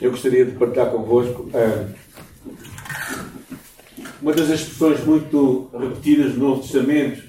eu 0.00 0.10
gostaria 0.10 0.44
de 0.44 0.52
partilhar 0.52 0.90
convosco 0.90 1.42
uh, 1.42 1.94
uma 4.22 4.32
das 4.32 4.48
expressões 4.48 5.04
muito 5.04 5.68
repetidas 5.72 6.34
no 6.34 6.48
Novo 6.48 6.62
Testamento. 6.62 7.22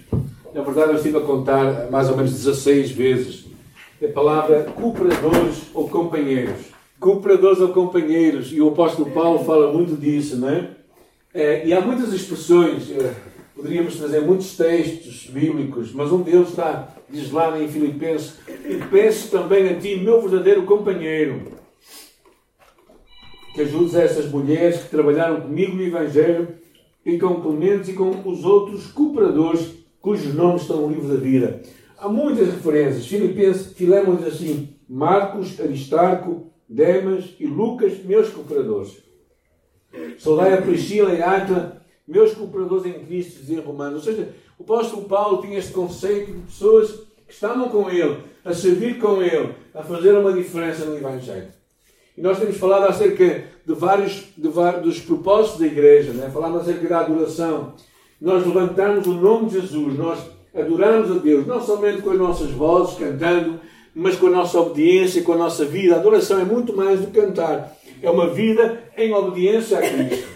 Na 0.53 0.61
verdade, 0.61 0.91
eu 0.91 0.95
estive 0.95 1.17
a 1.17 1.21
contar 1.21 1.89
mais 1.89 2.09
ou 2.09 2.17
menos 2.17 2.31
16 2.31 2.91
vezes 2.91 3.45
a 4.03 4.07
palavra 4.07 4.63
cooperadores 4.75 5.63
ou 5.73 5.87
companheiros. 5.87 6.71
Cooperadores 6.99 7.59
ou 7.59 7.69
companheiros. 7.69 8.51
E 8.51 8.61
o 8.61 8.69
apóstolo 8.69 9.11
Paulo 9.11 9.43
fala 9.45 9.71
muito 9.71 9.95
disso, 9.95 10.37
não 10.37 10.49
é? 10.49 10.69
é 11.33 11.67
e 11.67 11.73
há 11.73 11.79
muitas 11.81 12.11
expressões, 12.11 12.89
eh, 12.91 13.13
poderíamos 13.55 13.95
trazer 13.95 14.21
muitos 14.21 14.57
textos 14.57 15.27
bíblicos, 15.27 15.93
mas 15.93 16.11
um 16.11 16.21
deles 16.21 16.49
está, 16.49 16.89
diz 17.09 17.31
lá 17.31 17.57
em 17.59 17.67
Filipenses, 17.67 18.35
e 18.47 18.75
peço 18.89 19.29
também 19.29 19.69
a 19.69 19.75
ti, 19.75 19.95
meu 19.95 20.21
verdadeiro 20.21 20.63
companheiro, 20.63 21.60
que 23.53 23.61
ajudes 23.61 23.95
essas 23.95 24.29
mulheres 24.29 24.83
que 24.83 24.89
trabalharam 24.89 25.41
comigo 25.41 25.75
no 25.75 25.83
Evangelho 25.83 26.55
e 27.05 27.17
com 27.17 27.41
Clementes 27.41 27.89
e 27.89 27.93
com 27.93 28.09
os 28.25 28.45
outros 28.45 28.87
cooperadores 28.87 29.81
cujos 29.99 30.33
nomes 30.33 30.63
estão 30.63 30.81
no 30.81 30.93
livro 30.93 31.07
da 31.07 31.15
vida. 31.15 31.61
Há 31.97 32.09
muitas 32.09 32.47
referências. 32.47 33.05
Filipenses, 33.05 33.73
Filemon 33.73 34.15
diz 34.15 34.27
assim: 34.27 34.69
Marcos, 34.89 35.59
Aristarco, 35.59 36.51
Demas 36.67 37.35
e 37.39 37.45
Lucas, 37.45 38.03
meus 38.03 38.29
cooperadores. 38.29 38.97
Saudai 40.17 40.61
Priscila 40.61 41.13
e 41.13 41.21
Áquila, 41.21 41.81
meus 42.07 42.33
cooperadores 42.33 42.85
em 42.85 43.05
Cristo, 43.05 43.39
dizia 43.39 43.61
Romanos. 43.61 44.07
Ou 44.07 44.13
seja, 44.13 44.33
o 44.57 44.63
apóstolo 44.63 45.03
Paulo 45.03 45.41
tinha 45.41 45.59
este 45.59 45.73
conceito 45.73 46.31
de 46.31 46.39
pessoas 46.39 46.91
que 47.27 47.33
estavam 47.33 47.69
com 47.69 47.89
ele, 47.89 48.17
a 48.43 48.53
servir 48.53 48.99
com 48.99 49.21
ele, 49.21 49.53
a 49.73 49.83
fazer 49.83 50.13
uma 50.13 50.33
diferença 50.33 50.85
no 50.85 50.97
Evangelho. 50.97 51.60
E 52.17 52.21
nós 52.21 52.39
temos 52.39 52.57
falado 52.57 52.85
acerca 52.85 53.45
de 53.65 53.73
vários, 53.73 54.25
de 54.37 54.49
dos 54.81 54.99
propósitos 54.99 55.59
da 55.59 55.67
igreja, 55.67 56.11
né? 56.11 56.29
falamos 56.33 56.61
acerca 56.61 56.87
da 56.87 56.99
adoração. 56.99 57.73
Nós 58.19 58.45
levantamos 58.45 59.07
o 59.07 59.13
nome 59.13 59.49
de 59.49 59.61
Jesus, 59.61 59.97
nós 59.97 60.19
adoramos 60.53 61.11
a 61.11 61.19
Deus, 61.19 61.47
não 61.47 61.61
somente 61.61 62.01
com 62.01 62.11
as 62.11 62.17
nossas 62.17 62.51
vozes, 62.51 62.97
cantando, 62.97 63.59
mas 63.95 64.15
com 64.15 64.27
a 64.27 64.31
nossa 64.31 64.59
obediência, 64.59 65.23
com 65.23 65.33
a 65.33 65.37
nossa 65.37 65.65
vida. 65.65 65.95
A 65.95 65.99
adoração 65.99 66.39
é 66.39 66.43
muito 66.43 66.75
mais 66.75 66.99
do 66.99 67.07
que 67.07 67.19
cantar, 67.19 67.75
é 68.01 68.09
uma 68.09 68.27
vida 68.27 68.83
em 68.97 69.13
obediência 69.13 69.79
a 69.79 69.81
Cristo. 69.81 70.27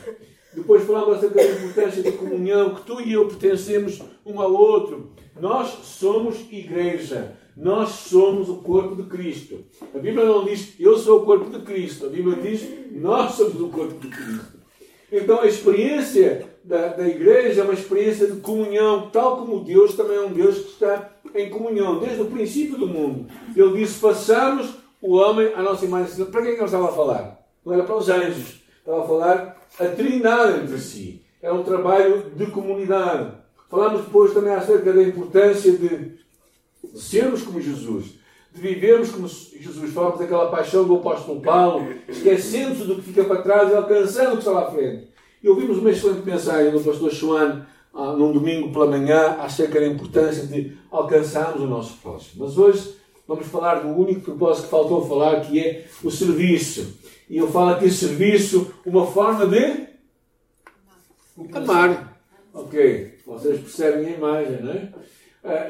Depois 0.54 0.86
falamos 0.86 1.18
acerca 1.18 1.36
da 1.36 1.52
importância 1.52 2.02
da 2.02 2.12
comunhão, 2.14 2.76
que 2.76 2.82
tu 2.86 3.02
e 3.02 3.12
eu 3.12 3.28
pertencemos 3.28 4.02
um 4.26 4.40
ao 4.40 4.54
outro. 4.54 5.12
Nós 5.40 5.68
somos 5.84 6.38
igreja. 6.50 7.34
Nós 7.56 7.90
somos 7.90 8.50
o 8.50 8.58
corpo 8.58 8.96
de 8.96 9.04
Cristo. 9.04 9.64
A 9.94 9.98
Bíblia 9.98 10.26
não 10.26 10.44
diz 10.44 10.74
eu 10.80 10.98
sou 10.98 11.22
o 11.22 11.26
corpo 11.26 11.50
de 11.50 11.64
Cristo. 11.64 12.08
A 12.08 12.10
Bíblia 12.10 12.38
diz 12.42 12.68
nós 12.92 13.34
somos 13.34 13.60
o 13.62 13.70
corpo 13.70 14.00
de 14.00 14.10
Cristo. 14.10 14.60
Então 15.12 15.40
a 15.40 15.48
experiência 15.48 16.50
da, 16.64 16.90
da 16.90 17.08
igreja 17.08 17.62
é 17.62 17.64
uma 17.64 17.74
experiência 17.74 18.28
de 18.28 18.42
comunhão, 18.42 19.10
tal 19.10 19.38
como 19.38 19.64
Deus 19.64 19.94
também 19.94 20.18
é 20.18 20.22
um 20.22 20.34
Deus 20.34 20.58
que 20.58 20.72
está 20.72 21.12
em 21.34 21.50
comunhão, 21.50 22.00
desde 22.00 22.22
o 22.22 22.26
princípio 22.26 22.78
do 22.78 22.88
mundo. 22.88 23.28
Ele 23.56 23.80
disse: 23.80 24.00
façamos 24.00 24.74
o 25.02 25.16
homem 25.16 25.54
à 25.54 25.62
nossa 25.62 25.86
imagem. 25.86 26.26
Para 26.26 26.42
quem 26.42 26.52
é 26.52 26.56
ele 26.56 26.64
estava 26.64 26.90
a 26.90 26.94
falar? 26.94 27.40
Não 27.64 27.74
era 27.74 27.84
para 27.84 27.96
os 27.96 28.10
anjos. 28.10 28.62
Estava 28.80 29.04
a 29.04 29.08
falar 29.08 29.68
a 29.80 29.86
trindade 29.86 30.64
entre 30.64 30.78
si. 30.78 31.22
Era 31.42 31.54
um 31.54 31.64
trabalho 31.64 32.32
de 32.36 32.48
comunidade. 32.48 33.32
Falámos 33.70 34.02
depois 34.02 34.34
também 34.34 34.54
acerca 34.54 34.92
da 34.94 35.02
importância 35.02 35.72
de 35.72 36.25
sermos 36.94 37.42
como 37.42 37.62
Jesus, 37.62 38.16
de 38.54 38.62
vivermos 38.62 39.12
como 39.12 39.28
Jesus. 39.28 39.94
Falámos 39.94 40.20
daquela 40.20 40.50
paixão 40.50 40.86
do 40.86 40.96
apóstolo 40.96 41.42
Paulo, 41.42 41.94
esquecendo-se 42.08 42.86
do 42.86 42.96
que 42.96 43.02
fica 43.02 43.24
para 43.24 43.42
trás 43.42 43.70
e 43.70 43.76
alcançando 43.76 44.30
o 44.30 44.32
que 44.34 44.40
está 44.40 44.52
lá 44.52 44.68
à 44.68 44.72
frente. 44.72 45.08
E 45.44 45.50
ouvimos 45.50 45.78
uma 45.78 45.92
excelente 45.92 46.26
mensagem 46.26 46.72
do 46.72 46.80
pastor 46.80 47.12
João 47.12 47.66
ah, 47.94 48.14
num 48.14 48.32
domingo 48.34 48.72
pela 48.72 48.88
manhã 48.88 49.38
acerca 49.40 49.80
da 49.80 49.88
importância 49.88 50.46
de 50.48 50.78
alcançarmos 50.92 51.62
o 51.62 51.68
nosso 51.68 51.98
próximo. 51.98 52.46
Mas 52.46 52.58
hoje 52.58 52.96
vamos 53.28 53.48
falar 53.48 53.76
do 53.76 53.90
único 53.90 54.22
propósito 54.22 54.66
que 54.66 54.72
faltou 54.72 55.08
falar, 55.08 55.42
que 55.42 55.60
é 55.60 55.86
o 56.04 56.12
serviço. 56.12 57.00
E 57.30 57.38
eu 57.38 57.48
falo 57.48 57.72
aqui 57.72 57.90
serviço, 57.90 58.74
uma 58.86 59.08
forma 59.08 59.48
de 59.48 59.88
amar. 61.54 62.20
Ok, 62.54 63.18
vocês 63.26 63.60
percebem 63.60 64.08
a 64.08 64.18
imagem, 64.18 64.62
não 64.62 64.72
é? 64.72 64.90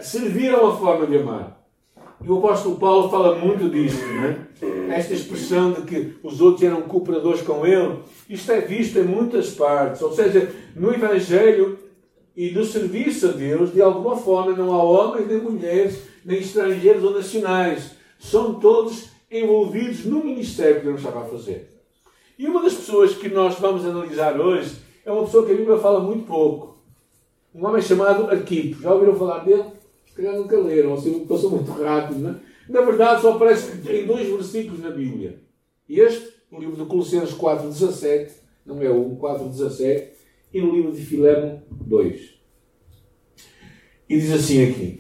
Servir 0.02 0.54
é 0.54 0.58
uma 0.58 0.76
forma 0.78 1.06
de 1.06 1.18
amar. 1.18 1.66
E 2.24 2.30
o 2.30 2.38
apóstolo 2.38 2.78
Paulo 2.78 3.10
fala 3.10 3.36
muito 3.36 3.70
disso, 3.70 4.04
não 4.08 4.24
é? 4.24 4.98
Esta 4.98 5.14
expressão 5.14 5.74
de 5.74 5.82
que 5.82 6.16
os 6.24 6.40
outros 6.42 6.64
eram 6.64 6.84
cooperadores 6.84 7.42
com 7.42 7.66
ele, 7.66 8.00
isto 8.30 8.52
é 8.52 8.62
visto 8.62 8.98
em 8.98 9.04
muitas 9.04 9.52
partes. 9.52 10.02
Ou 10.02 10.12
seja, 10.14 10.52
no 10.76 10.94
Evangelho 10.94 11.78
e 12.36 12.52
no 12.52 12.64
serviço 12.64 13.28
a 13.28 13.32
Deus, 13.32 13.74
de 13.74 13.82
alguma 13.82 14.16
forma, 14.16 14.54
não 14.54 14.74
há 14.74 14.84
homens, 14.84 15.28
nem 15.28 15.38
mulheres, 15.38 16.02
nem 16.24 16.40
estrangeiros 16.40 17.04
ou 17.04 17.14
nacionais. 17.14 17.92
São 18.18 18.56
todos 18.56 19.10
envolvidos 19.30 20.06
no 20.06 20.24
ministério 20.24 20.80
que 20.80 20.86
Deus 20.88 21.00
estava 21.00 21.22
a 21.22 21.26
fazer. 21.26 21.70
E 22.40 22.48
uma 22.48 22.62
das 22.62 22.74
pessoas 22.74 23.14
que 23.14 23.30
nós 23.30 23.60
vamos 23.60 23.86
analisar 23.86 24.40
hoje 24.40 24.78
é 25.06 25.12
uma 25.12 25.24
pessoa 25.24 25.46
que 25.46 25.52
a 25.52 25.56
Bíblia 25.56 25.78
fala 25.78 26.00
muito 26.00 26.26
pouco. 26.26 26.75
Um 27.56 27.66
homem 27.66 27.82
chamado 27.82 28.30
Arquipo. 28.30 28.82
Já 28.82 28.94
ouviram 28.94 29.16
falar 29.16 29.46
dele? 29.46 29.64
Se 30.06 30.14
calhar 30.14 30.36
nunca 30.36 30.60
leram, 30.60 30.94
assim, 30.94 31.26
passou 31.26 31.52
muito 31.52 31.72
rápido, 31.72 32.20
não 32.20 32.32
é? 32.32 32.36
Na 32.68 32.82
verdade, 32.82 33.22
só 33.22 33.34
aparece 33.34 33.72
em 33.90 34.06
dois 34.06 34.28
versículos 34.28 34.82
na 34.82 34.90
Bíblia. 34.90 35.40
Este, 35.88 36.34
no 36.52 36.60
livro 36.60 36.76
de 36.76 36.86
Colossenses 36.86 37.34
4,17, 37.34 38.32
não 38.66 38.82
é 38.82 38.90
o 38.90 39.16
4,17, 39.16 40.08
e 40.54 40.62
no 40.62 40.76
livro 40.76 40.92
de 40.92 41.06
Filemon 41.06 41.60
2. 41.70 42.36
E 44.10 44.20
diz 44.20 44.32
assim 44.32 44.70
aqui: 44.70 45.00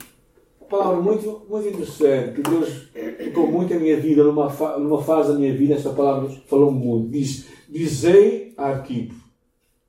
uma 0.59 0.69
palavra 0.69 1.01
muito, 1.01 1.45
muito 1.49 1.67
interessante, 1.67 2.35
que 2.35 2.41
Deus 2.41 2.89
tocou 3.33 3.51
muito 3.51 3.73
a 3.73 3.79
minha 3.79 3.99
vida, 3.99 4.23
numa, 4.23 4.49
fa 4.49 4.77
numa 4.77 5.01
fase 5.01 5.33
da 5.33 5.39
minha 5.39 5.53
vida, 5.53 5.73
esta 5.73 5.91
palavra 5.91 6.29
falou 6.47 6.71
muito. 6.71 7.09
Diz: 7.09 7.47
Dizei 7.67 8.53
a 8.55 8.67
Arquipo, 8.67 9.15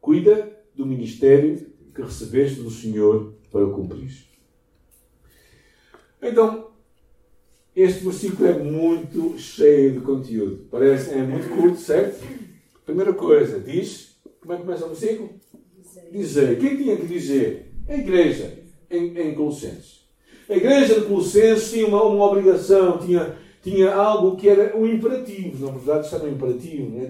cuida 0.00 0.56
do 0.74 0.86
ministério 0.86 1.65
que 1.96 2.02
recebeste 2.02 2.60
do 2.60 2.70
Senhor 2.70 3.34
para 3.50 3.64
o 3.64 3.72
cumprir. 3.72 4.12
Então, 6.22 6.68
este 7.74 8.04
versículo 8.04 8.48
é 8.48 8.58
muito 8.58 9.38
cheio 9.38 9.92
de 9.92 10.00
conteúdo. 10.00 10.66
Parece, 10.70 11.10
é 11.10 11.22
muito 11.22 11.48
curto, 11.48 11.78
certo? 11.78 12.22
Primeira 12.84 13.14
coisa, 13.14 13.58
diz, 13.58 14.16
como 14.40 14.52
é 14.52 14.56
que 14.56 14.62
começa 14.62 14.84
o 14.84 14.88
versículo? 14.88 15.30
Dizer. 16.12 16.58
Quem 16.58 16.76
tinha 16.76 16.96
que 16.96 17.06
dizer? 17.06 17.72
A 17.88 17.94
igreja, 17.94 18.58
em, 18.90 19.18
em 19.18 19.34
Colossenses. 19.34 20.06
A 20.48 20.54
igreja 20.54 21.00
de 21.00 21.06
Colossenses 21.06 21.70
tinha 21.70 21.86
uma, 21.86 22.02
uma 22.04 22.26
obrigação, 22.26 22.98
tinha, 22.98 23.36
tinha 23.62 23.94
algo 23.94 24.36
que 24.36 24.48
era 24.48 24.76
um 24.76 24.86
imperativo. 24.86 25.66
Na 25.66 25.72
verdade, 25.72 26.06
está 26.06 26.18
no 26.18 26.28
imperativo, 26.28 26.90
né? 26.90 27.06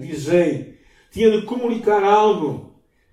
Tinha 1.11 1.31
de 1.31 1.45
comunicar 1.45 2.03
algo. 2.03 2.66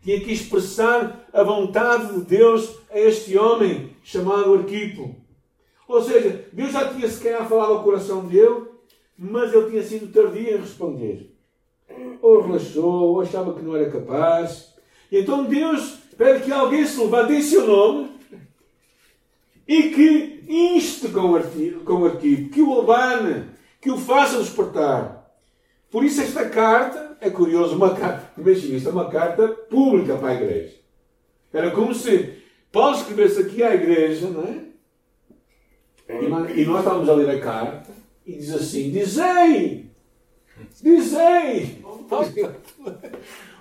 Tinha 0.05 0.21
que 0.21 0.33
expressar 0.33 1.27
a 1.33 1.43
vontade 1.43 2.13
de 2.13 2.21
Deus 2.21 2.77
a 2.91 2.99
este 3.01 3.39
homem 3.39 3.97
chamado 4.05 4.53
Arquipo. 4.53 5.17
Ou 5.89 6.03
seja, 6.03 6.45
Deus 6.53 6.73
já 6.73 6.93
tinha 6.93 7.09
se 7.09 7.23
falado 7.49 7.73
ao 7.73 7.83
coração 7.83 8.27
dele, 8.27 8.67
mas 9.19 9.53
ele 9.53 9.71
tinha 9.71 9.83
sido 9.83 10.13
tardio 10.13 10.57
em 10.57 10.61
responder. 10.61 11.35
Ou 12.21 12.43
relaxou, 12.43 12.85
ou 12.85 13.21
achava 13.23 13.55
que 13.55 13.63
não 13.63 13.75
era 13.75 13.91
capaz. 13.91 14.75
E 15.11 15.21
então 15.21 15.45
Deus 15.45 15.97
pede 16.19 16.45
que 16.45 16.53
alguém 16.53 16.87
se 16.87 17.01
levante 17.01 17.33
em 17.33 17.43
seu 17.43 17.67
nome 17.67 18.11
e 19.67 19.85
que 19.85 20.45
inste 20.47 21.09
com 21.09 21.31
o 21.31 21.37
arquivo, 21.37 21.81
com 21.85 21.95
o 21.95 22.07
arquivo 22.07 22.51
que 22.51 22.61
o 22.61 22.81
abane, 22.81 23.47
que 23.81 23.91
o 23.91 23.97
faça 23.97 24.39
despertar. 24.39 25.14
Por 25.95 26.03
isso 26.03 26.23
esta 26.23 26.49
carta, 26.49 27.17
é 27.21 27.31
curioso, 27.31 27.77
uma 27.77 27.95
carta, 27.95 28.29
imagina, 28.37 28.79
isto 28.79 28.89
é 28.89 28.93
uma 28.93 29.09
carta 29.09 29.47
pública 29.47 30.17
para 30.17 30.31
a 30.31 30.35
igreja. 30.35 30.75
Era 31.53 31.71
como 31.71 31.95
se 31.95 32.43
Paulo 32.73 32.97
escrevesse 32.97 33.43
aqui 33.43 33.63
à 33.63 33.77
igreja, 33.77 34.29
não 34.29 34.43
é? 34.43 34.65
E 36.21 36.29
nós, 36.29 36.51
e 36.51 36.65
nós 36.65 36.79
estávamos 36.81 37.09
a 37.09 37.15
ler 37.15 37.31
a 37.31 37.41
carta 37.41 37.93
e 38.27 38.33
diz 38.33 38.53
assim: 38.53 38.91
Dizei! 38.91 39.89
Dizei! 40.83 41.85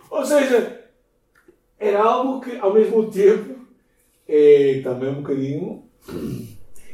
Ou 0.10 0.26
seja, 0.26 0.90
era 1.78 2.02
algo 2.02 2.42
que 2.42 2.58
ao 2.58 2.74
mesmo 2.74 3.12
tempo 3.12 3.60
é 4.28 4.82
também 4.84 5.10
um 5.10 5.22
bocadinho 5.22 5.84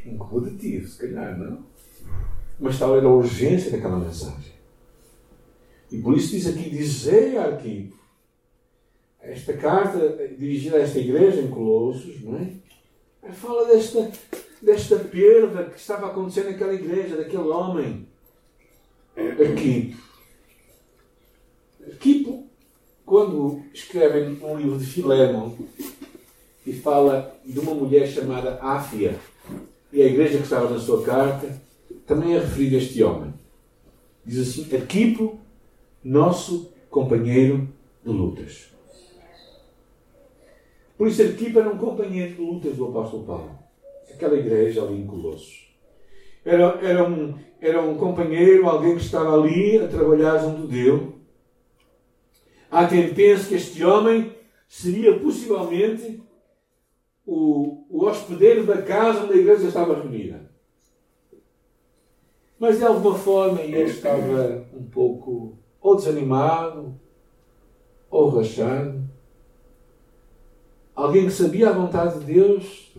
incomodativo, 0.04 0.86
se 0.86 0.98
calhar, 0.98 1.38
não? 1.38 1.64
Mas 2.58 2.78
tal 2.78 2.94
era 2.94 3.06
a 3.06 3.10
urgência 3.10 3.70
daquela 3.70 3.98
mensagem. 3.98 4.59
E 5.90 5.98
por 5.98 6.16
isso 6.16 6.30
diz 6.30 6.46
aqui: 6.46 6.70
Dizei 6.70 7.36
a 7.36 7.44
Arquivo. 7.44 7.98
Esta 9.20 9.52
carta 9.52 10.28
dirigida 10.38 10.76
a 10.76 10.80
esta 10.80 10.98
igreja 10.98 11.40
em 11.40 11.50
Colossos, 11.50 12.20
não 12.22 12.36
é? 12.36 13.32
Fala 13.32 13.66
desta 13.66 14.10
desta 14.62 14.96
perda 14.96 15.64
que 15.64 15.78
estava 15.78 16.08
acontecendo 16.08 16.50
naquela 16.50 16.74
igreja, 16.74 17.16
daquele 17.16 17.48
homem 17.48 18.06
aqui. 19.16 19.96
quando 23.10 23.62
escrevem 23.74 24.38
um 24.40 24.56
livro 24.56 24.78
de 24.78 24.86
Filémon 24.86 25.56
e 26.64 26.72
fala 26.72 27.36
de 27.44 27.58
uma 27.58 27.74
mulher 27.74 28.06
chamada 28.06 28.60
Áfia, 28.62 29.18
e 29.92 30.00
a 30.00 30.06
igreja 30.06 30.36
que 30.36 30.44
estava 30.44 30.70
na 30.70 30.78
sua 30.78 31.02
carta, 31.02 31.60
também 32.06 32.36
é 32.36 32.38
referido 32.38 32.76
a 32.76 32.78
este 32.78 33.02
homem. 33.02 33.34
Diz 34.24 34.38
assim: 34.38 34.76
Arquipo, 34.76 35.39
nosso 36.02 36.72
companheiro 36.88 37.68
de 38.04 38.10
lutas. 38.10 38.70
Por 40.96 41.08
isso, 41.08 41.22
Arquipo 41.22 41.58
era 41.58 41.70
um 41.70 41.78
companheiro 41.78 42.34
de 42.34 42.42
lutas 42.42 42.76
do 42.76 42.86
apóstolo 42.86 43.24
Paulo. 43.24 43.58
Aquela 44.12 44.36
igreja 44.36 44.82
ali 44.82 45.00
em 45.00 45.06
Colossos. 45.06 45.70
Era, 46.44 46.78
era, 46.82 47.08
um, 47.08 47.34
era 47.60 47.80
um 47.80 47.96
companheiro, 47.96 48.68
alguém 48.68 48.96
que 48.96 49.02
estava 49.02 49.34
ali 49.34 49.78
a 49.78 49.88
trabalhar 49.88 50.38
junto 50.38 50.66
dele. 50.66 51.14
Há 52.70 52.86
quem 52.86 53.14
pense 53.14 53.48
que 53.48 53.54
este 53.54 53.84
homem 53.84 54.34
seria 54.68 55.18
possivelmente 55.18 56.22
o, 57.26 57.84
o 57.88 58.04
hospedeiro 58.04 58.64
da 58.64 58.82
casa 58.82 59.24
onde 59.24 59.34
a 59.34 59.36
igreja 59.36 59.68
estava 59.68 59.94
reunida. 59.94 60.50
Mas 62.58 62.78
de 62.78 62.84
alguma 62.84 63.16
forma 63.16 63.62
ele 63.62 63.84
estava 63.84 64.66
um 64.74 64.84
pouco 64.84 65.59
ou 65.80 65.96
desanimado 65.96 66.94
ou 68.10 68.28
rachado. 68.28 69.00
Alguém 70.94 71.26
que 71.26 71.32
sabia 71.32 71.70
a 71.70 71.72
vontade 71.72 72.20
de 72.20 72.32
Deus, 72.34 72.92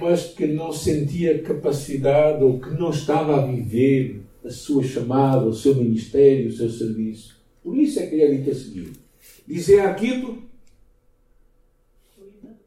mas 0.00 0.28
que 0.28 0.46
não 0.46 0.72
sentia 0.72 1.42
capacidade 1.42 2.42
ou 2.42 2.58
que 2.58 2.70
não 2.70 2.90
estava 2.90 3.36
a 3.36 3.46
viver 3.46 4.22
a 4.44 4.50
sua 4.50 4.82
chamada, 4.82 5.44
o 5.44 5.54
seu 5.54 5.74
ministério, 5.74 6.48
o 6.48 6.52
seu 6.52 6.70
serviço. 6.70 7.36
Por 7.62 7.76
isso 7.76 7.98
é 7.98 8.06
que 8.06 8.14
ele 8.14 8.22
é 8.22 8.38
dito 8.38 8.50
a 8.50 8.54
seguir. 8.54 8.92
Dizer 9.46 9.80
aquilo 9.80 10.46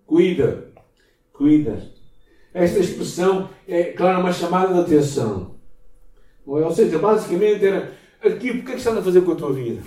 Cuida. 0.09 0.71
Cuida. 1.31 1.83
Esta 2.51 2.79
expressão 2.79 3.47
é, 3.67 3.83
claro, 3.83 4.21
uma 4.21 4.33
chamada 4.33 4.73
de 4.73 4.79
atenção. 4.79 5.55
Ou 6.43 6.71
seja, 6.71 6.97
basicamente 6.97 7.63
era 7.63 7.93
aqui, 8.21 8.51
o 8.51 8.63
que 8.63 8.71
é 8.71 8.73
que 8.73 8.77
estás 8.77 8.97
a 8.97 9.01
fazer 9.01 9.21
com 9.21 9.31
a 9.31 9.35
tua 9.35 9.53
vida? 9.53 9.81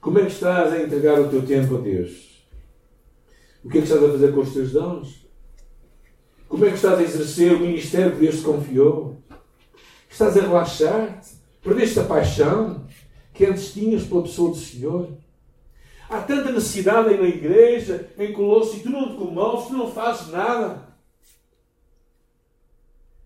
Como 0.00 0.18
é 0.18 0.24
que 0.24 0.32
estás 0.32 0.72
a 0.72 0.82
entregar 0.82 1.20
o 1.20 1.28
teu 1.28 1.46
tempo 1.46 1.76
a 1.76 1.80
Deus? 1.80 2.44
O 3.62 3.68
que 3.68 3.78
é 3.78 3.80
que 3.82 3.86
estás 3.86 4.02
a 4.02 4.10
fazer 4.10 4.32
com 4.32 4.40
os 4.40 4.52
teus 4.52 4.72
dons? 4.72 5.26
Como 6.48 6.64
é 6.64 6.68
que 6.70 6.76
estás 6.76 6.98
a 6.98 7.02
exercer 7.02 7.52
o 7.52 7.60
ministério 7.60 8.12
que 8.12 8.20
Deus 8.20 8.36
te 8.36 8.42
confiou? 8.42 9.22
Estás 10.08 10.36
a 10.36 10.40
relaxar-te? 10.40 11.38
Perdeste 11.62 12.00
a 12.00 12.04
paixão 12.04 12.86
que 13.34 13.44
antes 13.44 13.72
tinhas 13.72 14.04
pela 14.04 14.22
pessoa 14.22 14.50
do 14.50 14.56
Senhor? 14.56 15.10
Há 16.08 16.22
tanta 16.22 16.50
necessidade 16.50 17.14
na 17.14 17.28
igreja, 17.28 18.10
em 18.18 18.32
Colosso, 18.32 18.76
e 18.76 18.80
tu 18.80 18.90
não 18.90 19.10
te 19.10 19.16
comoves, 19.16 19.68
tu 19.68 19.74
não 19.74 19.92
fazes 19.92 20.28
nada. 20.28 20.88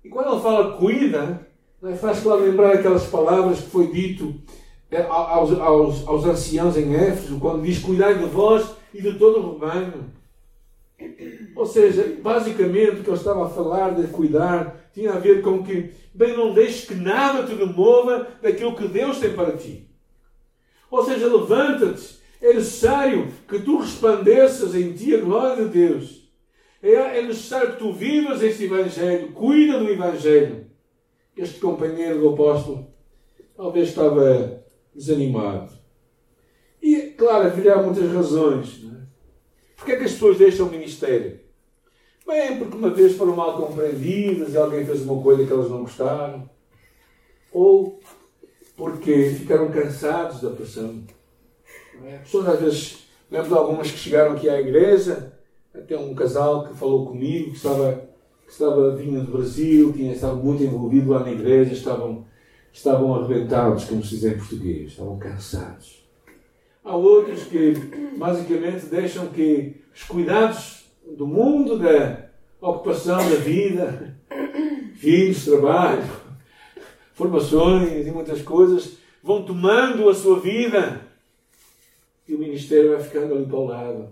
E 0.04 0.08
quando 0.08 0.32
ele 0.32 0.42
fala 0.42 0.76
cuida, 0.76 1.44
é? 1.90 1.96
faz 1.96 2.20
claro 2.20 2.44
lembrar 2.44 2.75
aquelas 2.75 3.06
palavras 3.06 3.60
que 3.60 3.70
foi 3.70 3.88
dito 3.88 4.34
eh, 4.90 5.02
aos, 5.08 5.52
aos, 5.58 6.08
aos 6.08 6.25
anciãos 6.25 6.76
em 6.76 6.94
Éfeso, 6.94 7.38
quando 7.38 7.62
diz 7.62 7.78
cuidai 7.78 8.19
de 8.19 8.25
vós 8.25 8.66
e 8.92 9.02
de 9.02 9.19
todo 9.19 9.40
o 9.40 9.52
rebanho. 9.52 10.12
Ou 11.56 11.66
seja, 11.66 12.16
basicamente 12.22 13.00
o 13.00 13.04
que 13.04 13.10
eu 13.10 13.14
estava 13.14 13.46
a 13.46 13.50
falar 13.50 13.94
de 13.94 14.06
cuidar 14.08 14.88
tinha 14.92 15.12
a 15.12 15.19
ver 15.19 15.42
com 15.42 15.62
que, 15.62 15.90
bem, 16.14 16.36
não 16.36 16.54
deixes 16.54 16.86
que 16.86 16.94
nada 16.94 17.44
te 17.44 17.54
remova 17.54 18.28
daquilo 18.40 18.76
que 18.76 18.88
Deus 18.88 19.19
tem 19.19 19.32
para 19.32 19.56
ti. 19.56 19.88
Ou 20.90 21.04
seja, 21.04 21.26
levanta-te 21.26 22.22
é 22.44 22.52
necessário 22.52 23.28
que 23.48 23.58
tu 23.60 23.78
resplandeças 23.78 24.75
em 24.75 24.92
ti 24.92 25.14
a 25.14 25.20
glória 25.20 25.64
de 25.64 25.70
Deus. 25.70 26.31
É, 26.82 27.19
é 27.19 27.22
necessário 27.22 27.72
que 27.72 27.78
tu 27.78 27.90
vivas 27.90 28.42
este 28.42 28.64
Evangelho. 28.64 29.32
Cuida 29.32 29.78
do 29.78 29.88
Evangelho. 29.88 30.63
Este 31.36 31.58
companheiro 31.60 32.20
do 32.20 32.28
apóstolo 32.31 32.86
talvez 33.56 33.88
estava 33.88 34.62
desanimado. 34.94 35.72
E, 36.81 37.14
claro, 37.16 37.46
havia 37.46 37.76
muitas 37.76 38.12
razões. 38.12 38.82
Não 38.82 39.00
é? 39.00 39.02
Porquê 39.76 39.92
é 39.92 39.96
que 39.96 40.04
as 40.04 40.12
pessoas 40.12 40.38
deixam 40.38 40.66
o 40.66 40.70
ministério? 40.70 41.40
Bem, 42.26 42.58
porque 42.58 42.76
uma 42.76 42.90
vez 42.90 43.16
foram 43.16 43.36
mal 43.36 43.56
compreendidas 43.56 44.54
e 44.54 44.56
alguém 44.56 44.86
fez 44.86 45.02
uma 45.02 45.22
coisa 45.22 45.46
que 45.46 45.52
elas 45.52 45.70
não 45.70 45.82
gostaram. 45.82 46.48
Ou 47.52 48.00
porque 48.76 49.31
ficaram 49.31 49.70
cansados 49.70 50.40
da 50.40 50.50
pressão. 50.50 51.04
É? 52.04 52.19
Pessoas 52.19 52.48
às 52.48 52.60
vezes, 52.60 53.08
lembro 53.31 53.48
de 53.48 53.54
algumas 53.54 53.90
que 53.90 53.98
chegaram 53.98 54.32
aqui 54.32 54.48
à 54.48 54.60
igreja, 54.60 55.32
até 55.72 55.96
um 55.96 56.14
casal 56.14 56.66
que 56.66 56.75
falou 56.75 57.06
comigo, 57.06 57.50
que 57.50 57.56
estava, 57.56 58.08
que 58.46 58.52
estava 58.52 58.94
vindo 58.94 59.25
do 59.25 59.32
Brasil, 59.32 59.93
tinha 59.93 60.12
estado 60.12 60.37
muito 60.37 60.62
envolvido 60.62 61.11
lá 61.11 61.20
na 61.20 61.32
igreja, 61.32 61.73
estavam, 61.73 62.26
estavam 62.73 63.14
arrebentados, 63.14 63.85
como 63.85 64.02
se 64.05 64.17
diz 64.17 64.25
em 64.25 64.37
português, 64.37 64.93
estavam 64.93 65.19
cansados. 65.19 66.05
Há 66.85 66.94
outros 66.94 67.44
que 67.44 67.73
basicamente 68.17 68.87
deixam 68.87 69.29
que 69.29 69.76
os 69.94 70.02
cuidados 70.02 70.85
do 71.17 71.26
mundo, 71.26 71.79
da 71.79 72.29
ocupação 72.61 73.19
da 73.19 73.37
vida, 73.37 74.17
filhos, 74.96 75.44
trabalho, 75.44 76.02
formações 77.14 78.06
e 78.06 78.11
muitas 78.11 78.43
coisas, 78.43 78.99
vão 79.23 79.44
tomando 79.44 80.08
a 80.08 80.14
sua 80.14 80.38
vida 80.41 81.00
e 82.29 82.35
o 82.35 82.38
ministério 82.38 82.93
vai 82.93 83.02
ficando 83.02 83.35
ali 83.35 83.46
para 83.46 83.56
o 83.56 83.67
lado. 83.67 84.08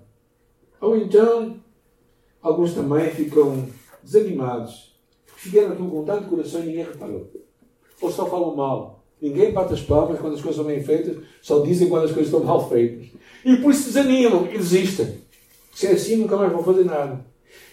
Ou 0.80 0.96
então, 0.96 1.56
alguns 2.40 2.74
também 2.74 3.10
ficam 3.10 3.68
desanimados, 4.02 4.94
porque 5.26 5.48
ficaram 5.48 5.72
aquilo 5.72 5.90
com 5.90 6.04
tanto 6.04 6.28
coração 6.28 6.62
e 6.62 6.66
ninguém 6.66 6.84
reparou. 6.84 7.30
Ou 8.00 8.10
só 8.10 8.26
falam 8.26 8.54
mal. 8.56 9.04
Ninguém 9.20 9.52
bate 9.52 9.74
as 9.74 9.82
palmas 9.82 10.18
quando 10.18 10.34
as 10.34 10.40
coisas 10.40 10.56
são 10.56 10.64
bem 10.64 10.82
feitas, 10.82 11.16
só 11.40 11.60
dizem 11.60 11.88
quando 11.88 12.04
as 12.04 12.10
coisas 12.10 12.32
estão 12.32 12.44
mal 12.44 12.68
feitas. 12.68 13.06
E 13.44 13.56
por 13.56 13.70
isso 13.70 13.84
desanimam 13.84 14.46
e 14.46 14.58
desistem. 14.58 15.22
Se 15.72 15.86
é 15.86 15.92
assim, 15.92 16.16
nunca 16.16 16.36
mais 16.36 16.52
vão 16.52 16.64
fazer 16.64 16.84
nada. 16.84 17.24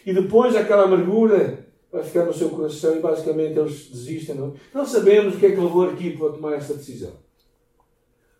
E 0.05 0.13
depois 0.13 0.55
aquela 0.55 0.83
amargura 0.83 1.65
vai 1.91 2.03
ficar 2.03 2.25
no 2.25 2.33
seu 2.33 2.49
coração 2.49 2.95
e 2.95 2.99
basicamente 2.99 3.57
eles 3.57 3.89
desistem. 3.89 4.35
Não, 4.35 4.53
não 4.73 4.85
sabemos 4.85 5.35
o 5.35 5.37
que 5.39 5.47
é 5.47 5.51
que 5.51 5.59
levou 5.59 5.89
aqui 5.89 6.15
para 6.15 6.29
tomar 6.29 6.53
esta 6.53 6.75
decisão. 6.75 7.13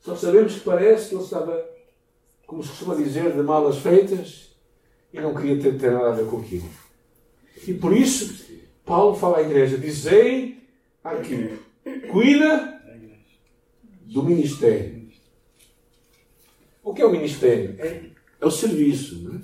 Só 0.02 0.16
sabemos 0.16 0.54
que 0.54 0.60
parece 0.62 1.10
que 1.10 1.16
ele 1.16 1.24
estava 1.24 1.66
como 2.50 2.64
se 2.64 2.70
costuma 2.70 2.96
dizer, 2.96 3.32
de 3.32 3.44
malas 3.44 3.78
feitas 3.78 4.50
e 5.14 5.22
não 5.22 5.36
queria 5.36 5.62
ter, 5.62 5.78
ter 5.78 5.92
nada 5.92 6.10
a 6.10 6.14
ver 6.14 6.26
com 6.26 6.40
aquilo. 6.40 6.68
E 7.68 7.74
por 7.74 7.96
isso, 7.96 8.46
Paulo 8.86 9.16
fala 9.16 9.40
à 9.40 9.42
igreja: 9.42 9.78
dizei 9.78 10.58
aqui, 11.04 11.58
cuida 12.12 12.82
do 14.06 14.24
ministério. 14.24 15.10
O 16.84 16.94
que 16.94 17.02
é 17.02 17.06
o 17.06 17.12
ministério? 17.12 17.76
É, 17.80 18.06
é 18.42 18.46
o 18.46 18.52
serviço. 18.52 19.20
Não 19.22 19.36
é? 19.36 19.42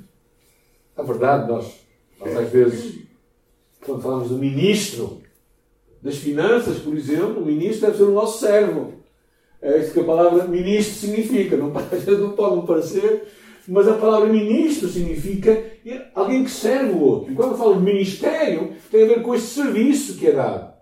Na 0.98 1.04
verdade, 1.04 1.48
nós, 1.48 1.72
nós 2.20 2.36
às 2.36 2.50
vezes, 2.50 3.04
quando 3.86 4.02
falamos 4.02 4.30
do 4.30 4.38
ministro 4.38 5.22
das 6.02 6.18
finanças, 6.18 6.80
por 6.80 6.96
exemplo, 6.96 7.42
o 7.42 7.46
ministro 7.46 7.88
deve 7.88 7.98
ser 7.98 8.04
o 8.04 8.14
nosso 8.14 8.40
servo. 8.40 8.94
É 9.62 9.80
isso 9.80 9.94
que 9.94 10.00
a 10.00 10.04
palavra 10.04 10.48
ministro 10.48 10.96
significa. 10.96 11.58
Não, 11.58 11.70
não 11.70 12.32
pode 12.36 12.68
parecer, 12.68 13.28
mas 13.68 13.88
a 13.88 13.94
palavra 13.96 14.30
ministro 14.30 14.88
significa 14.88 15.64
alguém 16.14 16.44
que 16.44 16.52
serve 16.52 16.92
o 16.92 17.02
outro. 17.02 17.32
E 17.32 17.36
quando 17.36 17.52
eu 17.52 17.58
falo 17.58 17.76
de 17.76 17.82
ministério, 17.82 18.74
tem 18.92 19.04
a 19.04 19.08
ver 19.08 19.22
com 19.22 19.34
esse 19.34 19.48
serviço 19.48 20.18
que 20.18 20.28
é 20.28 20.32
dado. 20.34 20.74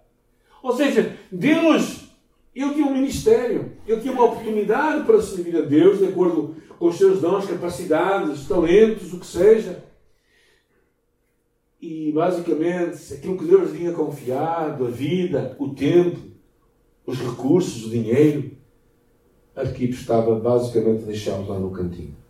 Ou 0.61 0.75
seja, 0.75 1.17
Deus, 1.31 2.09
ele 2.55 2.73
tinha 2.73 2.85
um 2.85 2.93
ministério, 2.93 3.73
ele 3.87 4.01
tinha 4.01 4.13
uma 4.13 4.25
oportunidade 4.25 5.05
para 5.05 5.21
servir 5.21 5.57
a 5.57 5.61
Deus 5.61 5.99
de 5.99 6.05
acordo 6.05 6.55
com 6.77 6.87
os 6.87 6.97
seus 6.97 7.21
dons, 7.21 7.45
capacidades, 7.45 8.47
talentos, 8.47 9.13
o 9.13 9.19
que 9.19 9.25
seja. 9.25 9.83
E 11.81 12.11
basicamente, 12.13 13.13
aquilo 13.13 13.37
que 13.37 13.45
Deus 13.45 13.71
tinha 13.71 13.91
confiado, 13.91 14.87
a 14.87 14.89
vida, 14.89 15.55
o 15.59 15.73
tempo, 15.73 16.17
os 17.05 17.19
recursos, 17.19 17.85
o 17.85 17.89
dinheiro, 17.89 18.51
Arquipo 19.55 19.93
estava 19.93 20.39
basicamente 20.39 21.03
deixado 21.03 21.47
lá 21.47 21.59
no 21.59 21.71
cantinho. 21.71 22.22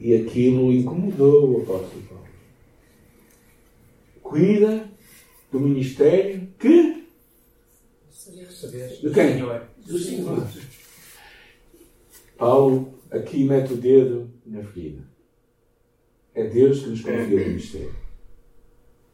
E 0.00 0.14
aquilo 0.14 0.72
incomodou 0.72 1.58
o 1.58 1.62
apóstolo 1.62 2.02
Paulo. 2.08 2.24
Cuida 4.22 4.90
do 5.52 5.60
ministério 5.60 6.48
que. 6.58 7.04
De 9.02 9.10
quem? 9.12 9.42
Do 9.86 9.98
Senhor. 9.98 10.48
Paulo 12.38 12.94
aqui 13.10 13.44
mete 13.44 13.74
o 13.74 13.76
dedo 13.76 14.30
na 14.46 14.62
ferida. 14.62 15.02
É 16.34 16.44
Deus 16.44 16.80
que 16.80 16.88
nos 16.88 17.02
confia 17.02 17.36
o 17.36 17.48
ministério. 17.48 17.94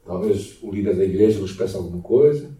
Talvez 0.04 0.62
o 0.62 0.70
líder 0.70 0.96
da 0.96 1.04
igreja 1.04 1.40
nos 1.40 1.52
peça 1.52 1.78
alguma 1.78 2.00
coisa, 2.00 2.56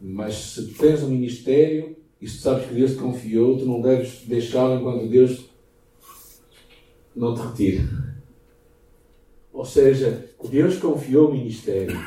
mas 0.00 0.34
se 0.34 0.74
tens 0.74 1.04
um 1.04 1.10
ministério, 1.10 1.96
e 2.20 2.26
se 2.26 2.38
sabes 2.38 2.66
que 2.66 2.74
Deus 2.74 2.92
te 2.92 2.96
confiou, 2.96 3.56
tu 3.56 3.64
não 3.64 3.80
deves 3.80 4.22
deixá-lo 4.26 4.80
enquanto 4.80 5.06
Deus 5.06 5.47
não 7.18 7.34
te 7.34 7.40
retire. 7.40 7.88
Ou 9.52 9.64
seja, 9.64 10.30
Deus 10.48 10.78
confiou 10.78 11.28
o 11.28 11.32
ministério. 11.32 11.98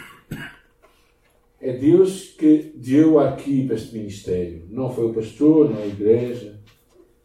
É 1.60 1.74
Deus 1.74 2.30
que 2.30 2.72
deu 2.76 3.20
aqui 3.20 3.68
para 3.68 3.76
este 3.76 3.94
ministério. 3.94 4.66
Não 4.70 4.90
foi 4.90 5.06
o 5.06 5.14
pastor, 5.14 5.70
não 5.70 5.82
a 5.82 5.86
igreja. 5.86 6.60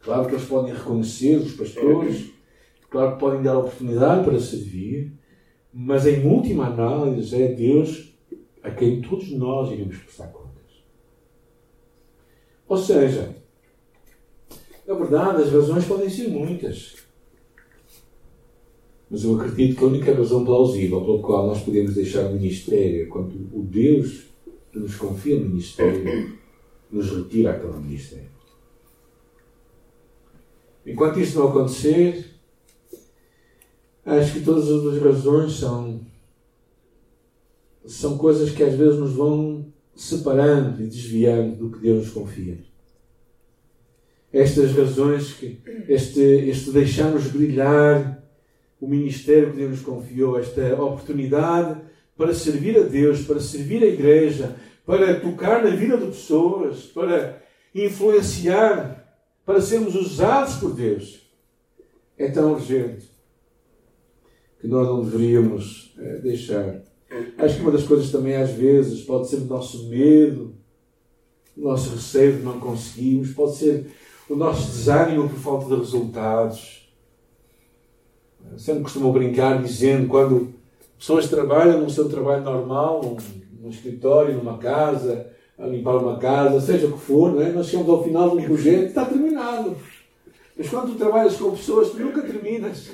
Claro 0.01 0.27
que 0.27 0.35
eles 0.35 0.45
podem 0.45 0.73
reconhecer 0.73 1.37
os 1.37 1.53
pastores, 1.53 2.29
claro 2.89 3.13
que 3.13 3.19
podem 3.19 3.41
dar 3.41 3.57
oportunidade 3.57 4.23
para 4.23 4.39
servir, 4.39 5.13
mas 5.73 6.05
em 6.05 6.25
última 6.25 6.67
análise 6.67 7.41
é 7.41 7.51
Deus 7.53 8.13
a 8.61 8.71
quem 8.71 9.01
todos 9.01 9.31
nós 9.31 9.71
iremos 9.71 9.97
prestar 9.97 10.27
contas. 10.27 10.83
Ou 12.67 12.77
seja, 12.77 13.35
na 14.85 14.93
verdade, 14.93 15.43
as 15.43 15.51
razões 15.51 15.85
podem 15.85 16.09
ser 16.09 16.29
muitas. 16.29 17.06
Mas 19.09 19.23
eu 19.23 19.39
acredito 19.39 19.77
que 19.77 19.83
a 19.83 19.87
única 19.87 20.13
razão 20.13 20.43
plausível 20.43 21.01
pela 21.01 21.21
qual 21.21 21.47
nós 21.47 21.61
podemos 21.61 21.93
deixar 21.93 22.25
o 22.29 22.33
ministério, 22.33 23.07
quando 23.07 23.33
o 23.53 23.63
Deus 23.63 24.27
que 24.71 24.79
nos 24.79 24.95
confia 24.95 25.37
o 25.37 25.41
ministério, 25.41 26.37
nos 26.91 27.09
retira 27.09 27.51
aquele 27.51 27.77
ministério. 27.77 28.29
Enquanto 30.85 31.19
isso 31.19 31.39
não 31.39 31.49
acontecer, 31.49 32.25
acho 34.05 34.33
que 34.33 34.41
todas 34.41 34.69
as 34.69 35.01
razões 35.01 35.53
são, 35.53 36.01
são 37.85 38.17
coisas 38.17 38.51
que 38.51 38.63
às 38.63 38.73
vezes 38.73 38.97
nos 38.97 39.13
vão 39.13 39.65
separando 39.95 40.81
e 40.81 40.87
desviando 40.87 41.55
do 41.55 41.71
que 41.71 41.81
Deus 41.81 42.05
nos 42.05 42.13
confia. 42.13 42.57
Estas 44.31 44.71
razões, 44.73 45.33
que, 45.33 45.59
este, 45.87 46.19
este 46.19 46.71
deixar-nos 46.71 47.27
brilhar 47.27 48.16
o 48.79 48.87
ministério 48.87 49.51
que 49.51 49.57
Deus 49.57 49.71
nos 49.71 49.81
confiou, 49.81 50.39
esta 50.39 50.73
oportunidade 50.81 51.81
para 52.15 52.33
servir 52.33 52.77
a 52.77 52.83
Deus, 52.83 53.21
para 53.21 53.39
servir 53.39 53.83
a 53.83 53.87
igreja, 53.87 54.55
para 54.85 55.19
tocar 55.19 55.63
na 55.63 55.71
vida 55.71 55.97
de 55.97 56.07
pessoas, 56.07 56.83
para 56.83 57.41
influenciar, 57.73 59.03
para 59.45 59.61
sermos 59.61 59.95
usados 59.95 60.55
por 60.55 60.73
Deus, 60.73 61.21
é 62.17 62.29
tão 62.29 62.53
urgente 62.53 63.09
que 64.59 64.67
nós 64.67 64.87
não 64.87 65.03
deveríamos 65.03 65.93
é, 65.99 66.17
deixar. 66.17 66.81
Acho 67.37 67.55
que 67.55 67.61
uma 67.61 67.71
das 67.71 67.83
coisas 67.83 68.11
também, 68.11 68.35
às 68.35 68.51
vezes, 68.51 69.01
pode 69.01 69.29
ser 69.29 69.37
o 69.37 69.45
nosso 69.45 69.87
medo, 69.87 70.55
o 71.55 71.61
nosso 71.61 71.91
receio 71.95 72.37
de 72.37 72.43
não 72.43 72.59
conseguirmos, 72.59 73.31
pode 73.31 73.55
ser 73.55 73.91
o 74.29 74.35
nosso 74.35 74.67
desânimo 74.67 75.29
por 75.29 75.39
falta 75.39 75.67
de 75.67 75.79
resultados 75.79 76.86
sempre 78.57 78.83
costumo 78.83 79.13
brincar 79.13 79.61
dizendo 79.61 80.07
quando 80.07 80.53
pessoas 80.97 81.29
trabalham 81.29 81.81
no 81.81 81.89
seu 81.89 82.09
trabalho 82.09 82.43
normal, 82.43 83.17
num, 83.61 83.69
escritório, 83.69 84.35
numa 84.35 84.57
casa, 84.57 85.29
a 85.57 85.65
limpar 85.67 85.97
uma 85.97 86.17
casa, 86.17 86.61
seja 86.61 86.87
o 86.87 86.93
que 86.93 86.99
for, 86.99 87.33
não 87.33 87.41
é? 87.41 87.51
nós 87.51 87.67
chegamos 87.67 87.89
ao 87.89 88.03
final 88.03 88.35
um 88.35 88.43
projeto 88.43 88.87
está 88.87 89.05
terminado. 89.05 89.75
Mas 90.55 90.69
quando 90.69 90.93
tu 90.93 90.97
trabalhas 90.97 91.35
com 91.35 91.51
pessoas, 91.51 91.91
tu 91.91 91.99
nunca 91.99 92.21
terminas. 92.21 92.89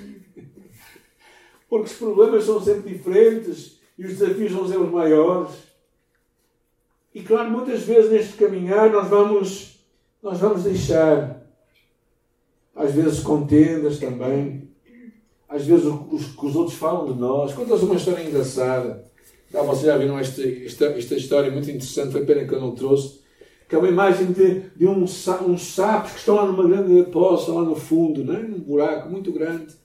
Porque 1.70 1.86
os 1.86 1.93
problemas 1.93 2.43
são 2.43 2.62
sempre 2.62 2.93
diferentes 2.93 3.79
e 3.98 4.05
os 4.05 4.17
desafios 4.17 4.51
vão 4.51 4.67
ser 4.67 4.77
os 4.77 4.91
maiores. 4.91 5.51
E 7.13 7.22
claro, 7.22 7.51
muitas 7.51 7.84
vezes 7.84 8.12
neste 8.12 8.34
caminhar 8.34 8.91
nós 8.91 9.08
vamos, 9.08 9.79
nós 10.22 10.39
vamos 10.39 10.63
deixar, 10.63 11.41
às 12.75 12.91
vezes 12.91 13.20
contendas 13.20 14.00
também, 14.00 14.62
às 15.53 15.65
vezes 15.65 15.86
os 15.86 16.25
que 16.36 16.45
os 16.48 16.55
outros 16.55 16.75
falam 16.75 17.13
de 17.13 17.19
nós. 17.19 17.53
Contas 17.53 17.83
uma 17.83 17.95
história 17.95 18.24
engraçada. 18.24 19.05
Ah, 19.53 19.62
vocês 19.62 19.86
já 19.86 19.98
viram 19.98 20.17
esta, 20.17 20.41
esta, 20.41 20.86
esta 20.86 21.15
história 21.15 21.51
muito 21.51 21.69
interessante, 21.69 22.12
foi 22.12 22.25
pena 22.25 22.48
que 22.48 22.53
eu 22.55 22.60
não 22.60 22.72
trouxe. 22.72 23.22
Que 23.69 23.75
é 23.75 23.77
uma 23.77 23.88
imagem 23.88 24.31
de, 24.31 24.62
de 24.75 24.88
um, 24.88 25.03
uns 25.03 25.62
sapos 25.62 26.13
que 26.13 26.17
estão 26.17 26.36
lá 26.36 26.45
numa 26.48 26.67
grande 26.67 27.10
poça, 27.12 27.51
lá 27.51 27.62
no 27.62 27.75
fundo, 27.75 28.24
né? 28.24 28.39
num 28.39 28.60
buraco 28.60 29.10
muito 29.10 29.31
grande. 29.31 29.75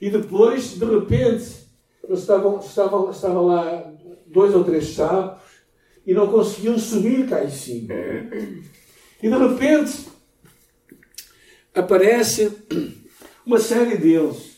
E 0.00 0.08
depois, 0.10 0.78
de 0.78 0.84
repente, 0.84 1.44
estavam, 2.08 2.60
estavam, 2.60 3.10
estavam 3.10 3.46
lá 3.46 3.92
dois 4.26 4.54
ou 4.54 4.62
três 4.62 4.94
sapos 4.94 5.42
e 6.06 6.14
não 6.14 6.28
conseguiam 6.28 6.78
subir 6.78 7.28
cá 7.28 7.42
em 7.42 7.50
cima. 7.50 7.94
E 9.20 9.28
de 9.28 9.36
repente 9.36 10.06
aparece 11.74 12.52
uma 13.44 13.58
série 13.58 13.96
deles 13.96 14.53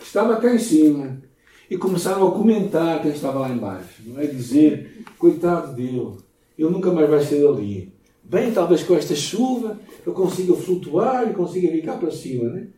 estava 0.00 0.36
cá 0.36 0.54
em 0.54 0.58
cima 0.58 1.22
e 1.70 1.76
começaram 1.76 2.26
a 2.26 2.32
comentar 2.32 3.02
quem 3.02 3.10
estava 3.10 3.40
lá 3.40 3.50
embaixo. 3.50 4.02
Não 4.06 4.20
é 4.20 4.26
dizer, 4.26 5.04
coitado 5.18 5.74
dele, 5.74 6.16
ele 6.58 6.70
nunca 6.70 6.90
mais 6.92 7.08
vai 7.08 7.22
sair 7.22 7.42
dali. 7.42 7.92
Bem, 8.22 8.52
talvez 8.52 8.82
com 8.82 8.94
esta 8.94 9.14
chuva 9.14 9.78
eu 10.04 10.12
consiga 10.12 10.54
flutuar 10.54 11.30
e 11.30 11.34
consiga 11.34 11.70
vir 11.70 11.84
cá 11.84 11.94
para 11.94 12.10
cima. 12.10 12.48
Né? 12.50 12.68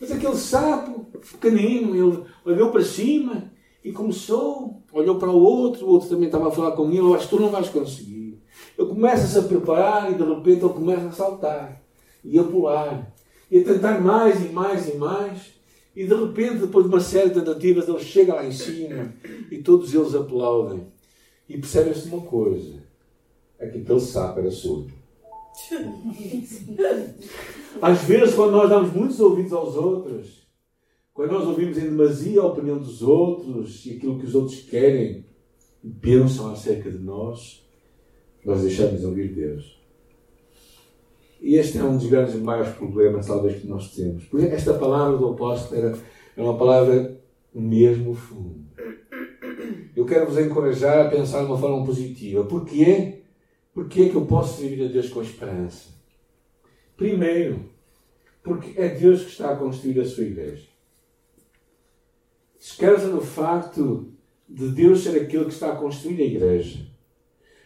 Mas 0.00 0.10
aquele 0.10 0.36
sapo 0.36 1.06
pequenino, 1.32 1.94
ele 1.94 2.24
olhou 2.44 2.70
para 2.70 2.82
cima 2.82 3.52
e 3.84 3.92
começou, 3.92 4.82
olhou 4.92 5.16
para 5.16 5.30
o 5.30 5.40
outro, 5.40 5.86
o 5.86 5.90
outro 5.90 6.08
também 6.08 6.26
estava 6.26 6.48
a 6.48 6.50
falar 6.50 6.72
com 6.72 6.88
ele, 6.88 6.98
eu 6.98 7.14
acho 7.14 7.28
que 7.28 7.36
tu 7.36 7.40
não 7.40 7.50
vais 7.50 7.68
conseguir. 7.68 8.40
Ele 8.76 8.88
começa-se 8.88 9.38
a 9.38 9.42
preparar 9.42 10.10
e 10.10 10.14
de 10.14 10.22
repente 10.22 10.64
ele 10.64 10.74
começa 10.74 11.06
a 11.06 11.12
saltar 11.12 11.82
e 12.24 12.38
a 12.38 12.44
pular 12.44 13.12
e 13.50 13.58
a 13.58 13.64
tentar 13.64 14.00
mais 14.00 14.44
e 14.44 14.48
mais 14.48 14.88
e 14.88 14.96
mais. 14.96 15.57
E 15.98 16.06
de 16.06 16.14
repente, 16.14 16.58
depois 16.58 16.84
de 16.86 16.92
uma 16.92 17.00
série 17.00 17.30
de 17.30 17.40
tentativas, 17.40 17.88
ele 17.88 17.98
chega 17.98 18.32
lá 18.32 18.46
em 18.46 18.52
cima 18.52 19.12
e 19.50 19.58
todos 19.58 19.92
eles 19.92 20.14
aplaudem. 20.14 20.86
E 21.48 21.58
percebem-se 21.58 22.06
uma 22.06 22.20
coisa: 22.20 22.74
é 23.58 23.66
que 23.66 23.78
aquele 23.78 23.98
sapo 23.98 24.38
era 24.38 24.48
surdo. 24.48 24.92
Às 27.82 28.02
vezes, 28.04 28.36
quando 28.36 28.52
nós 28.52 28.70
damos 28.70 28.92
muitos 28.92 29.18
ouvidos 29.18 29.52
aos 29.52 29.74
outros, 29.74 30.46
quando 31.12 31.32
nós 31.32 31.48
ouvimos 31.48 31.76
em 31.76 31.86
demasia 31.86 32.42
a 32.42 32.46
opinião 32.46 32.78
dos 32.78 33.02
outros 33.02 33.84
e 33.84 33.96
aquilo 33.96 34.20
que 34.20 34.26
os 34.26 34.36
outros 34.36 34.60
querem 34.60 35.24
e 35.82 35.90
pensam 35.90 36.52
acerca 36.52 36.88
de 36.88 36.98
nós, 36.98 37.66
nós 38.44 38.62
deixamos 38.62 39.00
de 39.00 39.06
ouvir 39.06 39.34
Deus. 39.34 39.77
E 41.40 41.54
este 41.54 41.78
é 41.78 41.84
um 41.84 41.96
dos 41.96 42.06
grandes 42.06 42.34
maiores 42.36 42.74
problemas, 42.74 43.26
talvez, 43.26 43.60
que 43.60 43.66
nós 43.66 43.94
temos. 43.94 44.24
Porque 44.24 44.46
esta 44.46 44.74
palavra 44.74 45.16
do 45.16 45.28
apóstolo 45.28 45.80
era, 45.80 45.98
é 46.36 46.42
uma 46.42 46.56
palavra 46.58 47.20
mesmo 47.54 48.14
fundo. 48.14 48.66
Eu 49.94 50.04
quero 50.04 50.26
vos 50.26 50.38
encorajar 50.38 51.06
a 51.06 51.10
pensar 51.10 51.40
de 51.40 51.46
uma 51.46 51.58
forma 51.58 51.84
positiva. 51.84 52.44
Porquê? 52.44 53.22
Porquê 53.72 54.08
que 54.08 54.14
eu 54.14 54.26
posso 54.26 54.60
servir 54.60 54.84
a 54.84 54.88
Deus 54.88 55.08
com 55.08 55.22
esperança? 55.22 55.90
Primeiro, 56.96 57.70
porque 58.42 58.80
é 58.80 58.88
Deus 58.88 59.22
que 59.22 59.30
está 59.30 59.52
a 59.52 59.56
construir 59.56 60.00
a 60.00 60.04
sua 60.04 60.24
igreja. 60.24 60.66
Descansa 62.58 63.06
no 63.06 63.20
facto 63.20 64.12
de 64.48 64.68
Deus 64.70 65.00
ser 65.00 65.20
aquele 65.20 65.44
que 65.44 65.52
está 65.52 65.72
a 65.72 65.76
construir 65.76 66.20
a 66.20 66.24
igreja. 66.24 66.86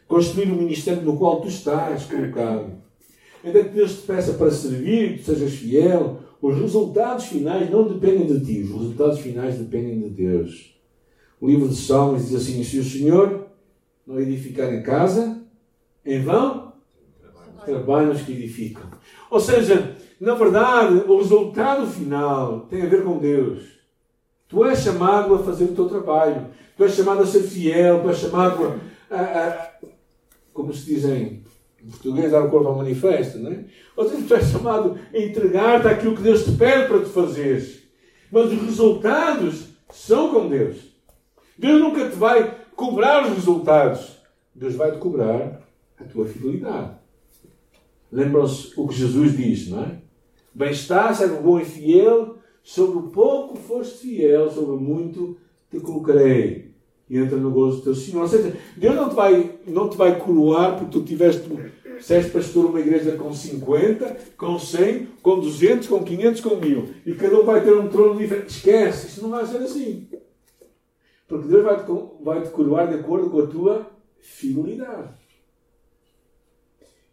Construir 0.07 0.51
o 0.51 0.57
ministério 0.57 1.03
no 1.03 1.17
qual 1.17 1.41
tu 1.41 1.49
estás 1.49 2.05
colocado. 2.05 2.82
Ainda 3.45 3.65
que 3.65 3.71
Deus 3.71 4.01
te 4.01 4.07
peça 4.07 4.35
para 4.35 4.51
servir, 4.51 5.19
que 5.19 5.25
sejas 5.25 5.53
fiel, 5.53 6.21
os 6.41 6.57
resultados 6.59 7.27
finais 7.27 7.71
não 7.71 7.89
dependem 7.89 8.27
de 8.27 8.45
ti, 8.45 8.61
os 8.63 8.81
resultados 8.81 9.19
finais 9.21 9.59
dependem 9.59 10.01
de 10.01 10.11
Deus. 10.11 10.75
O 11.41 11.47
livro 11.47 11.69
de 11.69 11.77
Salmos 11.77 12.29
diz 12.29 12.35
assim: 12.35 12.63
Se 12.63 12.79
o 12.79 12.85
Senhor 12.85 13.47
não 14.07 14.21
edificar 14.21 14.73
em 14.73 14.83
casa, 14.83 15.43
em 16.05 16.23
vão 16.23 16.73
trabalham 17.65 18.13
os 18.13 18.23
que 18.23 18.33
edificam. 18.33 18.83
Ou 19.31 19.41
seja, 19.41 19.97
na 20.21 20.35
verdade, 20.35 20.95
o 21.09 21.19
resultado 21.19 21.87
final 21.87 22.61
tem 22.63 22.83
a 22.83 22.87
ver 22.87 23.05
com 23.05 23.19
Deus. 23.19 23.63
Tu 24.49 24.65
és 24.65 24.81
chamado 24.81 25.35
a 25.35 25.39
fazer 25.39 25.65
o 25.65 25.75
teu 25.75 25.89
trabalho, 25.89 26.49
tu 26.77 26.85
és 26.85 26.95
chamado 26.95 27.23
a 27.23 27.27
ser 27.27 27.43
fiel, 27.43 28.03
tu 28.03 28.09
és 28.09 28.19
chamado 28.19 28.81
a, 29.11 29.17
a, 29.17 29.49
a 29.49 29.73
como 30.53 30.73
se 30.75 30.85
dizem, 30.85 31.42
em 31.85 31.91
português 31.91 32.31
dar 32.31 32.45
o 32.45 32.51
corpo 32.51 32.69
ao 32.69 32.77
manifesto, 32.77 33.39
não 33.39 33.51
é? 33.51 33.65
Ou 33.97 34.09
seja, 34.09 34.27
tu 34.27 34.35
és 34.35 34.47
chamado 34.47 34.99
a 35.13 35.19
entregar-te 35.19 35.89
aquilo 35.89 36.17
que 36.17 36.23
Deus 36.23 36.45
te 36.45 36.53
pede 36.53 36.89
para 36.89 37.01
tu 37.01 37.09
fazeres. 37.09 37.83
Mas 38.31 38.53
os 38.53 38.63
resultados 38.63 39.67
são 39.91 40.33
com 40.33 40.49
Deus. 40.49 40.77
Deus 41.59 41.81
nunca 41.81 42.09
te 42.09 42.17
vai 42.17 42.57
cobrar 42.77 43.27
os 43.27 43.35
resultados. 43.35 44.17
Deus 44.55 44.75
vai 44.75 44.93
te 44.93 44.99
cobrar 44.99 45.63
a 45.99 46.05
tua 46.05 46.27
fidelidade. 46.27 46.97
Lembram-se 48.11 48.73
o 48.77 48.87
que 48.87 48.95
Jesus 48.95 49.37
diz, 49.37 49.69
não 49.69 49.85
é? 49.85 49.99
Bem 50.55 50.71
está, 50.71 51.13
servo 51.15 51.43
bom 51.43 51.59
e 51.59 51.65
fiel, 51.65 52.37
sobre 52.63 52.99
o 52.99 53.09
pouco 53.09 53.57
foste 53.57 53.99
fiel, 53.99 54.51
sobre 54.51 54.73
o 54.73 54.81
muito 54.81 55.39
te 55.71 55.81
colocarei 55.81 56.72
e 57.09 57.19
entra 57.19 57.37
no 57.37 57.51
gozo 57.51 57.79
do 57.79 57.83
teu 57.85 57.95
Senhor. 57.95 58.23
Ou 58.23 58.29
seja, 58.29 58.57
Deus 58.77 58.95
não 58.95 59.09
te 59.09 59.15
vai, 59.15 59.51
não 59.67 59.89
te 59.89 59.97
vai 59.97 60.19
coroar 60.19 60.79
porque 60.79 60.99
tu 60.99 61.05
tiveste 61.05 61.49
Se 62.01 62.15
és 62.15 62.31
pastor 62.31 62.67
uma 62.67 62.81
igreja 62.81 63.13
com 63.13 63.33
50, 63.33 64.17
com 64.37 64.59
100, 64.59 65.07
com 65.23 65.39
200, 65.39 65.87
com 65.87 66.03
500, 66.03 66.41
com 66.41 66.57
1000, 66.57 66.89
e 67.07 67.15
cada 67.15 67.41
um 67.41 67.45
vai 67.45 67.63
ter 67.63 67.73
um 67.73 67.89
trono 67.89 68.19
diferente, 68.19 68.49
esquece, 68.49 69.07
isso 69.07 69.23
não 69.23 69.31
vai 69.31 69.47
ser 69.47 69.59
assim. 69.59 70.09
Porque 71.29 71.47
Deus 71.47 71.63
vai-te 71.63 71.93
vai 72.23 72.43
-te 72.43 72.51
coroar 72.51 72.89
de 72.89 72.95
acordo 72.95 73.31
com 73.31 73.41
a 73.41 73.47
tua 73.47 73.87
fidelidade. 74.21 75.11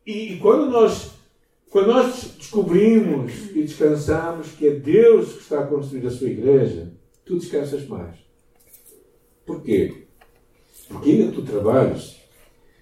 E, 0.06 0.34
e 0.34 0.40
quando 0.40 0.72
nós 0.72 1.12
quando 1.70 1.88
nós 1.88 2.34
descobrimos 2.36 3.52
e 3.52 3.62
descansamos 3.62 4.48
que 4.54 4.68
é 4.68 4.72
Deus 4.72 5.34
que 5.34 5.40
está 5.42 5.60
a 5.60 5.68
construir 5.68 6.08
a 6.08 6.10
sua 6.10 6.30
igreja, 6.30 6.92
tu 7.24 7.38
descansas 7.38 7.88
mais. 7.88 8.29
Porquê? 9.50 10.04
Porque 10.88 11.10
ainda 11.10 11.32
tu 11.32 11.42
trabalhas 11.42 12.22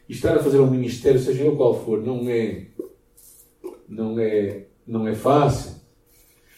e 0.09 0.11
estar 0.11 0.35
a 0.35 0.43
fazer 0.43 0.59
um 0.59 0.69
ministério, 0.69 1.17
seja 1.17 1.45
ele 1.45 1.55
qual 1.55 1.81
for, 1.81 2.03
não 2.03 2.29
é, 2.29 2.67
não 3.87 4.19
é, 4.19 4.65
não 4.85 5.07
é 5.07 5.15
fácil. 5.15 5.79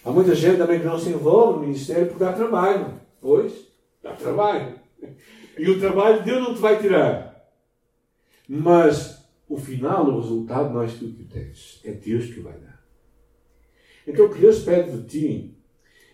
Há 0.03 0.09
muita 0.09 0.33
gente 0.33 0.57
também 0.57 0.79
que 0.79 0.85
não 0.87 0.97
se 0.97 1.09
envolve 1.09 1.59
no 1.59 1.67
ministério 1.67 2.07
porque 2.07 2.23
dá 2.23 2.33
trabalho. 2.33 2.99
Pois, 3.21 3.53
dá 4.01 4.13
trabalho. 4.13 4.79
E 5.55 5.69
o 5.69 5.79
trabalho 5.79 6.23
Deus 6.23 6.41
não 6.41 6.55
te 6.55 6.59
vai 6.59 6.81
tirar. 6.81 7.47
Mas 8.47 9.23
o 9.47 9.57
final, 9.59 10.07
o 10.07 10.19
resultado, 10.19 10.73
não 10.73 10.81
és 10.81 10.93
tu 10.93 11.07
que 11.13 11.21
o 11.21 11.27
tens. 11.27 11.81
É 11.83 11.91
Deus 11.91 12.33
que 12.33 12.39
o 12.39 12.43
vai 12.43 12.57
dar. 12.57 12.83
Então 14.07 14.25
o 14.25 14.33
que 14.33 14.39
Deus 14.39 14.63
pede 14.63 14.97
de 14.97 15.07
ti 15.07 15.57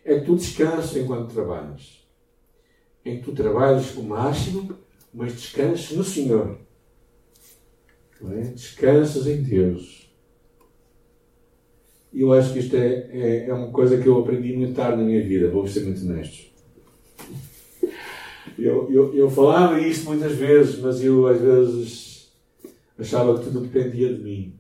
é 0.03 0.19
que 0.19 0.25
tu 0.25 0.35
descanses 0.35 0.97
enquanto 0.97 1.33
trabalhas. 1.33 2.04
Em 3.05 3.19
que 3.19 3.25
tu 3.25 3.33
trabalhes 3.33 3.95
o 3.95 4.03
máximo, 4.03 4.75
mas 5.13 5.33
descanses 5.33 5.95
no 5.95 6.03
Senhor. 6.03 6.57
É? 8.21 8.41
Descansas 8.41 9.27
em 9.27 9.43
Deus. 9.43 10.09
E 12.11 12.21
eu 12.21 12.31
acho 12.31 12.53
que 12.53 12.59
isto 12.59 12.75
é, 12.75 13.09
é, 13.11 13.45
é, 13.49 13.53
uma 13.53 13.71
coisa 13.71 14.01
que 14.01 14.07
eu 14.07 14.17
aprendi 14.19 14.53
muito 14.53 14.73
tarde 14.73 14.97
na 14.97 15.03
minha 15.03 15.21
vida, 15.21 15.51
vou 15.51 15.67
ser 15.67 15.81
muito 15.81 16.01
honesto. 16.01 16.45
Eu, 18.57 18.89
eu, 18.89 19.13
eu 19.13 19.29
falava 19.29 19.81
isto 19.81 20.05
muitas 20.05 20.31
vezes, 20.31 20.79
mas 20.79 21.03
eu 21.03 21.27
às 21.27 21.41
vezes 21.41 22.31
achava 22.97 23.37
que 23.37 23.43
tudo 23.43 23.59
dependia 23.59 24.13
de 24.13 24.23
mim. 24.23 24.57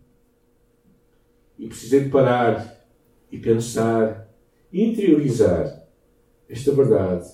E 1.57 1.67
precisei 1.67 2.01
de 2.01 2.09
parar 2.09 2.85
e 3.31 3.37
pensar 3.37 4.29
interiorizar 4.73 5.84
esta 6.49 6.71
verdade. 6.71 7.31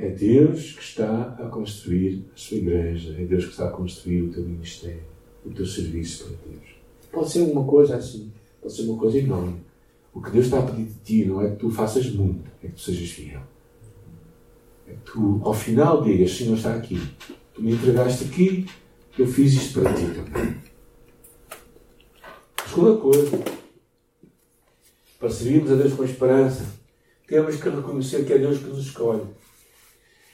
É 0.00 0.10
Deus 0.10 0.72
que 0.72 0.82
está 0.82 1.36
a 1.38 1.48
construir 1.48 2.24
a 2.34 2.36
sua 2.36 2.58
igreja, 2.58 3.16
é 3.18 3.24
Deus 3.24 3.44
que 3.44 3.50
está 3.50 3.68
a 3.68 3.70
construir 3.70 4.22
o 4.22 4.30
teu 4.30 4.44
ministério, 4.44 5.02
o 5.44 5.50
teu 5.50 5.66
serviço 5.66 6.24
para 6.24 6.50
Deus. 6.50 6.64
Pode 7.10 7.30
ser 7.30 7.40
uma 7.42 7.64
coisa 7.64 7.96
assim, 7.96 8.32
pode 8.60 8.74
ser 8.74 8.82
uma 8.82 8.98
coisa 8.98 9.18
enorme. 9.18 9.60
O 10.14 10.20
que 10.20 10.30
Deus 10.30 10.46
está 10.46 10.58
a 10.58 10.62
pedir 10.62 10.84
de 10.84 10.98
ti 11.00 11.24
não 11.24 11.40
é 11.40 11.50
que 11.50 11.56
tu 11.56 11.70
faças 11.70 12.10
muito, 12.10 12.50
é 12.62 12.66
que 12.66 12.74
tu 12.74 12.80
sejas 12.80 13.10
fiel. 13.10 13.40
É 14.86 14.92
que 14.92 15.00
tu, 15.04 15.40
ao 15.42 15.54
final, 15.54 16.02
digas: 16.02 16.36
Senhor, 16.36 16.56
está 16.56 16.74
aqui. 16.74 17.00
Tu 17.54 17.62
me 17.62 17.72
entregaste 17.72 18.24
aqui, 18.24 18.66
eu 19.18 19.26
fiz 19.26 19.52
isto 19.54 19.80
para 19.80 19.92
ti 19.94 20.04
também. 20.06 20.56
Segunda 22.66 22.98
coisa, 22.98 23.38
para 25.18 25.30
servirmos 25.30 25.70
a 25.70 25.74
Deus 25.76 25.92
com 25.92 26.04
esperança, 26.04 26.81
temos 27.32 27.56
que 27.56 27.66
reconhecer 27.70 28.26
que 28.26 28.34
é 28.34 28.38
Deus 28.38 28.58
que 28.58 28.66
nos 28.66 28.86
escolhe. 28.86 29.22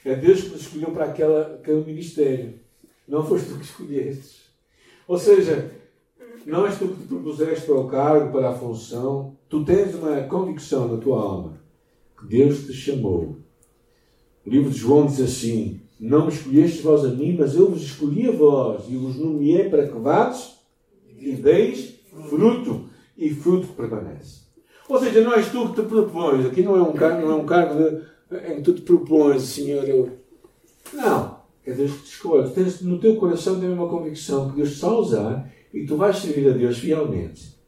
É 0.05 0.17
Deus 0.17 0.43
que 0.43 0.49
nos 0.49 0.63
escolheu 0.63 0.91
para 0.91 1.05
aquela, 1.05 1.55
aquele 1.55 1.85
ministério. 1.85 2.55
Não 3.07 3.25
foste 3.25 3.51
tu 3.51 3.55
que 3.55 3.65
escolheste. 3.65 4.41
Ou 5.07 5.17
seja, 5.17 5.71
não 6.45 6.67
és 6.67 6.77
tu 6.77 6.89
que 6.89 7.03
te 7.03 7.07
propuseste 7.07 7.67
para 7.67 7.77
o 7.77 7.89
cargo, 7.89 8.33
para 8.33 8.51
a 8.51 8.55
função. 8.55 9.37
Tu 9.49 9.65
tens 9.65 9.95
uma 9.95 10.23
convicção 10.23 10.89
na 10.89 11.01
tua 11.01 11.23
alma 11.23 11.61
que 12.19 12.27
Deus 12.27 12.67
te 12.67 12.73
chamou. 12.73 13.37
O 14.45 14.51
livro 14.51 14.69
de 14.69 14.77
João 14.77 15.07
diz 15.07 15.21
assim: 15.21 15.81
não 16.01 16.27
me 16.27 16.33
escolhestes 16.33 16.83
vós 16.83 17.05
a 17.05 17.11
mim, 17.11 17.37
mas 17.39 17.55
eu 17.55 17.71
vos 17.71 17.81
escolhi 17.81 18.27
a 18.27 18.33
vós 18.33 18.87
e 18.89 18.97
vos 18.97 19.15
nomeei 19.15 19.69
para 19.69 19.87
que 19.87 19.97
vades 19.97 20.57
e 21.17 21.31
deis 21.37 21.95
fruto 22.29 22.91
e 23.17 23.31
fruto 23.31 23.69
que 23.69 23.75
permanece. 23.75 24.48
Ou 24.89 24.99
seja, 24.99 25.21
não 25.21 25.35
és 25.35 25.51
tu 25.51 25.69
que 25.69 25.83
te 25.83 25.89
propões. 25.89 26.47
Aqui 26.47 26.63
não 26.63 26.77
é 26.77 26.83
um 26.83 26.93
cargo, 26.93 27.27
não 27.27 27.33
é 27.33 27.35
um 27.35 27.47
cargo 27.47 27.75
de, 27.75 28.53
em 28.53 28.57
que 28.57 28.63
tu 28.63 28.75
te 28.75 28.83
propões, 28.83 29.43
Senhor. 29.43 29.85
Eu... 29.89 30.19
Não. 30.93 31.39
É 31.67 31.73
Deus 31.73 31.93
que 31.93 32.03
te 32.05 32.13
escolhe. 32.13 32.51
Tens, 32.51 32.81
no 32.81 32.99
teu 32.99 33.17
coração 33.17 33.61
tem 33.61 33.69
uma 33.69 33.89
convicção 33.89 34.49
que 34.49 34.57
Deus 34.57 34.71
te 34.71 34.75
está 34.77 34.87
a 34.87 34.99
usar 34.99 35.53
e 35.75 35.85
tu 35.85 35.97
vais 35.97 36.17
servir 36.17 36.49
a 36.49 36.53
Deus 36.53 36.79
fielmente. 36.79 37.59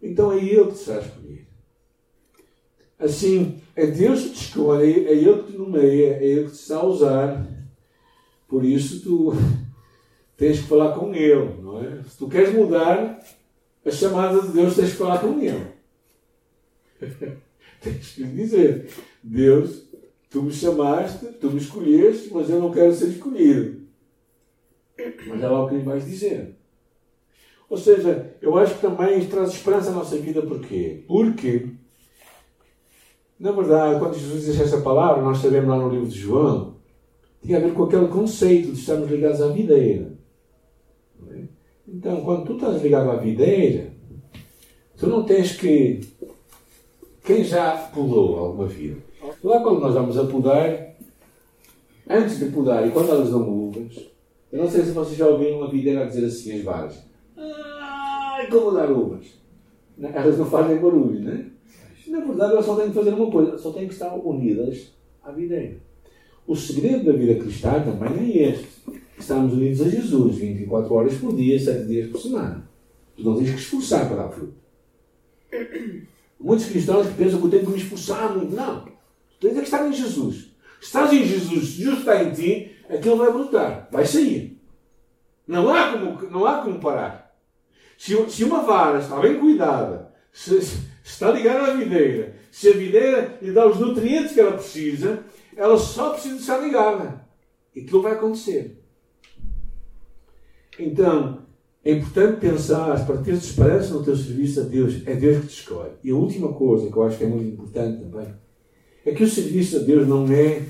Então 0.00 0.32
é 0.32 0.36
Ele 0.36 0.66
que 0.66 0.74
te 0.74 0.90
a 0.90 1.00
escolher. 1.00 1.48
Assim, 2.98 3.60
é 3.74 3.86
Deus 3.86 4.22
que 4.22 4.30
te 4.30 4.44
escolhe, 4.44 5.06
é 5.06 5.12
Ele 5.12 5.42
que 5.42 5.52
te 5.52 5.58
nomeia, 5.58 6.18
é 6.18 6.24
Ele 6.24 6.44
que 6.44 6.52
te 6.52 6.60
está 6.60 6.76
a 6.76 6.86
usar 6.86 7.52
por 8.52 8.66
isso 8.66 9.02
tu 9.02 9.32
tens 10.36 10.60
que 10.60 10.68
falar 10.68 10.92
com 10.92 11.14
Ele, 11.14 11.54
não 11.62 11.82
é? 11.82 12.02
Se 12.02 12.18
tu 12.18 12.28
queres 12.28 12.54
mudar 12.54 13.18
a 13.82 13.90
chamada 13.90 14.42
de 14.42 14.48
Deus, 14.48 14.76
tens 14.76 14.90
que 14.90 14.98
falar 14.98 15.20
com 15.20 15.40
Ele. 15.40 15.72
tens 17.80 18.14
que 18.14 18.24
dizer, 18.24 18.88
Deus, 19.22 19.88
tu 20.30 20.42
me 20.42 20.52
chamaste, 20.52 21.26
tu 21.40 21.50
me 21.50 21.58
escolheste, 21.58 22.30
mas 22.32 22.48
eu 22.48 22.60
não 22.60 22.70
quero 22.70 22.92
ser 22.92 23.08
escolhido. 23.08 23.82
Mas 25.26 25.42
é 25.42 25.48
lá 25.48 25.64
o 25.64 25.68
que 25.68 25.76
lhe 25.76 25.82
vais 25.82 26.04
dizer. 26.04 26.56
Ou 27.68 27.78
seja, 27.78 28.34
eu 28.42 28.56
acho 28.58 28.74
que 28.74 28.82
também 28.82 29.18
isto 29.18 29.30
traz 29.30 29.50
esperança 29.50 29.90
à 29.90 29.94
nossa 29.94 30.18
vida. 30.18 30.42
Porquê? 30.42 31.04
Porque, 31.06 31.70
na 33.40 33.50
verdade, 33.50 33.98
quando 33.98 34.18
Jesus 34.18 34.44
diz 34.44 34.60
essa 34.60 34.82
palavra, 34.82 35.22
nós 35.22 35.38
sabemos 35.38 35.70
lá 35.70 35.76
no 35.78 35.88
livro 35.88 36.06
de 36.06 36.18
João, 36.18 36.76
tinha 37.42 37.56
a 37.56 37.60
ver 37.60 37.72
com 37.72 37.84
aquele 37.84 38.08
conceito 38.08 38.72
de 38.72 38.78
estarmos 38.78 39.10
ligados 39.10 39.40
à 39.40 39.48
videira. 39.48 40.12
É? 41.30 41.44
Então, 41.88 42.20
quando 42.22 42.44
tu 42.44 42.54
estás 42.54 42.82
ligado 42.82 43.10
à 43.10 43.16
videira, 43.16 43.92
tu 44.96 45.06
não 45.06 45.24
tens 45.24 45.56
que. 45.56 46.00
Quem 47.24 47.44
já 47.44 47.76
pulou 47.94 48.36
alguma 48.36 48.66
vida? 48.66 48.96
Lá 49.44 49.60
quando 49.60 49.80
nós 49.80 49.94
vamos 49.94 50.18
a 50.18 50.24
podar, 50.24 50.96
antes 52.08 52.38
de 52.38 52.46
podar 52.46 52.86
e 52.86 52.90
quando 52.90 53.10
elas 53.10 53.30
dão 53.30 53.48
uvas, 53.48 54.10
eu 54.50 54.58
não 54.58 54.68
sei 54.68 54.82
se 54.82 54.90
vocês 54.90 55.16
já 55.16 55.28
ouviram 55.28 55.58
uma 55.58 55.70
videira 55.70 56.02
a 56.02 56.06
dizer 56.06 56.24
assim 56.24 56.58
as 56.58 56.64
varas. 56.64 56.98
Ai, 57.36 58.48
como 58.50 58.72
dar 58.72 58.90
uvas. 58.90 59.26
Elas 60.00 60.36
não 60.36 60.46
fazem 60.46 60.78
barulho, 60.78 61.20
não 61.20 61.32
é? 61.32 61.46
Na 62.08 62.20
verdade, 62.20 62.52
elas 62.52 62.66
só 62.66 62.74
têm 62.74 62.88
que 62.88 62.94
fazer 62.94 63.14
uma 63.14 63.30
coisa, 63.30 63.56
só 63.56 63.70
têm 63.72 63.86
que 63.86 63.94
estar 63.94 64.12
unidas 64.14 64.92
à 65.22 65.30
videira. 65.30 65.76
O 66.44 66.56
segredo 66.56 67.04
da 67.04 67.12
vida 67.12 67.36
cristã 67.36 67.80
também 67.80 68.38
é 68.38 68.50
este. 68.50 68.68
Estamos 69.16 69.52
unidos 69.52 69.80
a 69.80 69.88
Jesus 69.88 70.36
24 70.36 70.92
horas 70.92 71.14
por 71.14 71.36
dia, 71.36 71.58
7 71.58 71.86
dias 71.86 72.10
por 72.10 72.20
semana. 72.20 72.68
Tu 73.16 73.22
não 73.22 73.36
tens 73.36 73.50
que 73.50 73.56
esforçar 73.56 74.08
para 74.08 74.24
dar 74.24 74.28
fruto. 74.30 74.54
Muitos 76.42 76.66
cristãos 76.66 77.06
pensam 77.16 77.38
que 77.40 77.46
eu 77.46 77.50
tenho 77.50 77.66
que 77.66 77.70
me 77.70 78.34
muito. 78.34 78.56
Não. 78.56 78.84
Tu 79.40 79.48
tens 79.48 79.54
que 79.54 79.62
estar 79.62 79.86
em 79.86 79.92
Jesus. 79.92 80.52
Estás 80.80 81.12
em 81.12 81.24
Jesus, 81.24 81.64
Jesus 81.64 81.98
está 82.00 82.22
em 82.24 82.32
ti, 82.32 82.76
aquilo 82.90 83.16
vai 83.16 83.32
brotar, 83.32 83.88
vai 83.92 84.04
sair. 84.04 84.60
Não 85.46 85.72
há 85.72 85.92
como, 85.92 86.30
não 86.30 86.44
há 86.44 86.60
como 86.60 86.80
parar. 86.80 87.32
Se, 87.96 88.16
se 88.28 88.42
uma 88.42 88.62
vara 88.62 88.98
está 88.98 89.20
bem 89.20 89.38
cuidada, 89.38 90.12
se, 90.32 90.60
se 90.60 90.80
está 91.04 91.30
ligada 91.30 91.70
à 91.70 91.74
videira, 91.74 92.34
se 92.50 92.68
a 92.68 92.72
videira 92.72 93.38
lhe 93.40 93.52
dá 93.52 93.64
os 93.64 93.78
nutrientes 93.78 94.32
que 94.32 94.40
ela 94.40 94.54
precisa, 94.54 95.24
ela 95.56 95.78
só 95.78 96.10
precisa 96.10 96.36
estar 96.36 96.58
ligada. 96.58 97.24
E 97.76 97.82
aquilo 97.82 98.02
vai 98.02 98.12
acontecer. 98.12 98.82
Então, 100.76 101.41
é 101.84 101.92
importante 101.92 102.40
pensar, 102.40 103.04
para 103.04 103.18
teres 103.18 103.44
esperança 103.44 103.92
no 103.92 104.04
teu 104.04 104.16
serviço 104.16 104.60
a 104.60 104.64
Deus, 104.64 105.02
é 105.04 105.16
Deus 105.16 105.40
que 105.40 105.46
te 105.48 105.60
escolhe. 105.60 105.92
E 106.04 106.10
a 106.10 106.14
última 106.14 106.52
coisa 106.52 106.88
que 106.88 106.96
eu 106.96 107.02
acho 107.02 107.18
que 107.18 107.24
é 107.24 107.26
muito 107.26 107.54
importante 107.54 108.04
também, 108.04 108.28
é 109.04 109.12
que 109.12 109.24
o 109.24 109.28
serviço 109.28 109.78
a 109.78 109.80
Deus 109.80 110.06
não 110.06 110.30
é 110.32 110.62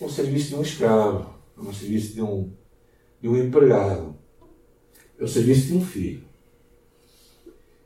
um 0.00 0.08
serviço 0.08 0.50
de 0.50 0.54
um 0.56 0.62
escravo, 0.62 1.30
é 1.56 1.60
um 1.60 1.72
serviço 1.72 2.14
de 2.14 2.22
um, 2.22 2.50
de 3.20 3.28
um 3.28 3.36
empregado. 3.36 4.14
É 5.18 5.24
o 5.24 5.28
serviço 5.28 5.68
de 5.68 5.74
um 5.74 5.80
filho. 5.80 6.22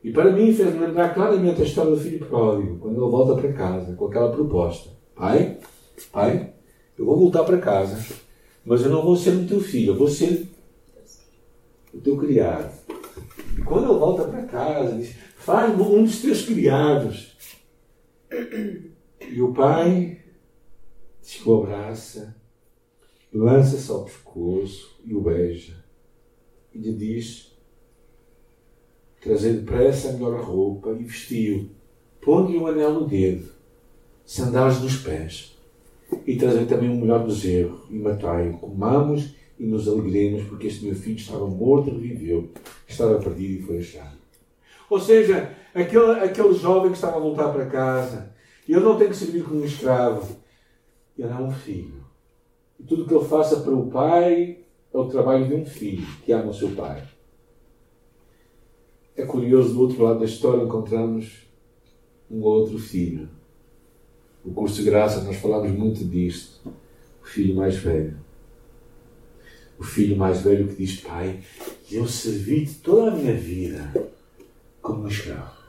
E 0.03 0.11
para 0.11 0.31
mim 0.31 0.53
fez-me 0.53 0.85
lembrar 0.85 1.13
claramente 1.13 1.61
a 1.61 1.65
história 1.65 1.91
do 1.91 1.99
filho 1.99 2.25
pródigo, 2.25 2.77
quando 2.79 3.01
ele 3.01 3.09
volta 3.09 3.41
para 3.41 3.53
casa 3.53 3.93
com 3.93 4.05
aquela 4.05 4.31
proposta: 4.31 4.89
Pai, 5.15 5.57
Pai, 6.11 6.53
eu 6.97 7.05
vou 7.05 7.17
voltar 7.17 7.43
para 7.45 7.57
casa, 7.57 7.97
mas 8.65 8.81
eu 8.81 8.89
não 8.89 9.01
vou 9.01 9.15
ser 9.15 9.31
o 9.31 9.47
teu 9.47 9.61
filho, 9.61 9.93
eu 9.93 9.97
vou 9.97 10.09
ser 10.09 10.52
o 11.93 12.01
teu 12.01 12.17
criado. 12.17 12.73
E 13.57 13.61
quando 13.61 13.89
ele 13.91 13.99
volta 13.99 14.23
para 14.25 14.43
casa, 14.43 14.95
diz: 14.95 15.15
Faz 15.37 15.79
um 15.79 16.03
dos 16.03 16.21
teus 16.21 16.43
criados. 16.43 17.37
E 19.21 19.41
o 19.41 19.53
pai 19.53 20.23
se 21.23 21.47
o 21.47 21.63
abraça, 21.63 22.35
lança-se 23.33 23.89
ao 23.89 24.03
pescoço 24.03 24.99
e 25.05 25.15
o 25.15 25.21
beija. 25.21 25.83
E 26.73 26.77
lhe 26.77 26.93
diz: 26.93 27.57
trazer 29.21 29.53
depressa 29.53 30.09
a 30.09 30.13
melhor 30.13 30.43
roupa 30.43 30.91
e 30.91 31.03
vestiu, 31.03 31.69
pondo-lhe 32.21 32.57
um 32.57 32.67
anel 32.67 32.93
no 32.93 33.07
dedo, 33.07 33.49
sandálias 34.25 34.81
nos 34.81 34.97
pés, 34.97 35.57
e 36.27 36.35
trazer 36.35 36.65
também 36.67 36.89
um 36.89 36.99
melhor 36.99 37.25
bezerro, 37.25 37.87
e 37.89 37.97
matai-o, 37.97 38.57
comamos 38.57 39.33
e 39.59 39.65
nos 39.65 39.87
alegremos, 39.87 40.43
porque 40.43 40.67
este 40.67 40.85
meu 40.85 40.95
filho 40.95 41.17
estava 41.17 41.47
morto 41.47 41.89
e 41.89 41.93
reviveu, 41.93 42.49
estava 42.87 43.19
perdido 43.19 43.59
e 43.59 43.65
foi 43.65 43.79
achado. 43.79 44.17
Ou 44.89 44.99
seja, 44.99 45.55
aquele, 45.73 46.11
aquele 46.19 46.53
jovem 46.53 46.91
que 46.91 46.97
estava 46.97 47.17
a 47.17 47.19
voltar 47.19 47.49
para 47.51 47.65
casa, 47.65 48.33
ele 48.67 48.79
não 48.79 48.97
tem 48.97 49.09
que 49.09 49.15
servir 49.15 49.43
como 49.43 49.61
um 49.61 49.65
escravo, 49.65 50.37
ele 51.17 51.31
é 51.31 51.35
um 51.35 51.51
filho. 51.51 52.03
E 52.79 52.83
tudo 52.83 53.03
o 53.03 53.07
que 53.07 53.13
ele 53.13 53.25
faça 53.25 53.59
para 53.61 53.73
o 53.73 53.89
pai 53.89 54.59
é 54.93 54.97
o 54.97 55.07
trabalho 55.07 55.47
de 55.47 55.53
um 55.53 55.65
filho 55.65 56.05
que 56.23 56.31
ama 56.31 56.49
o 56.49 56.53
seu 56.53 56.69
pai. 56.71 57.03
É 59.15 59.25
curioso, 59.25 59.73
do 59.73 59.81
outro 59.81 60.03
lado 60.03 60.19
da 60.19 60.25
história 60.25 60.63
encontramos 60.63 61.47
um 62.29 62.41
outro 62.41 62.79
filho. 62.79 63.29
No 64.43 64.53
curso 64.53 64.75
de 64.77 64.83
graça 64.83 65.21
nós 65.21 65.37
falamos 65.37 65.71
muito 65.71 66.03
disto. 66.03 66.67
O 67.21 67.25
filho 67.25 67.55
mais 67.55 67.75
velho. 67.75 68.22
O 69.77 69.83
filho 69.83 70.15
mais 70.15 70.41
velho 70.41 70.67
que 70.67 70.75
diz: 70.75 71.01
Pai, 71.01 71.39
eu 71.91 72.07
servi-te 72.07 72.75
toda 72.75 73.11
a 73.11 73.15
minha 73.15 73.33
vida 73.33 73.91
como 74.81 75.03
um 75.03 75.07
escravo. 75.07 75.63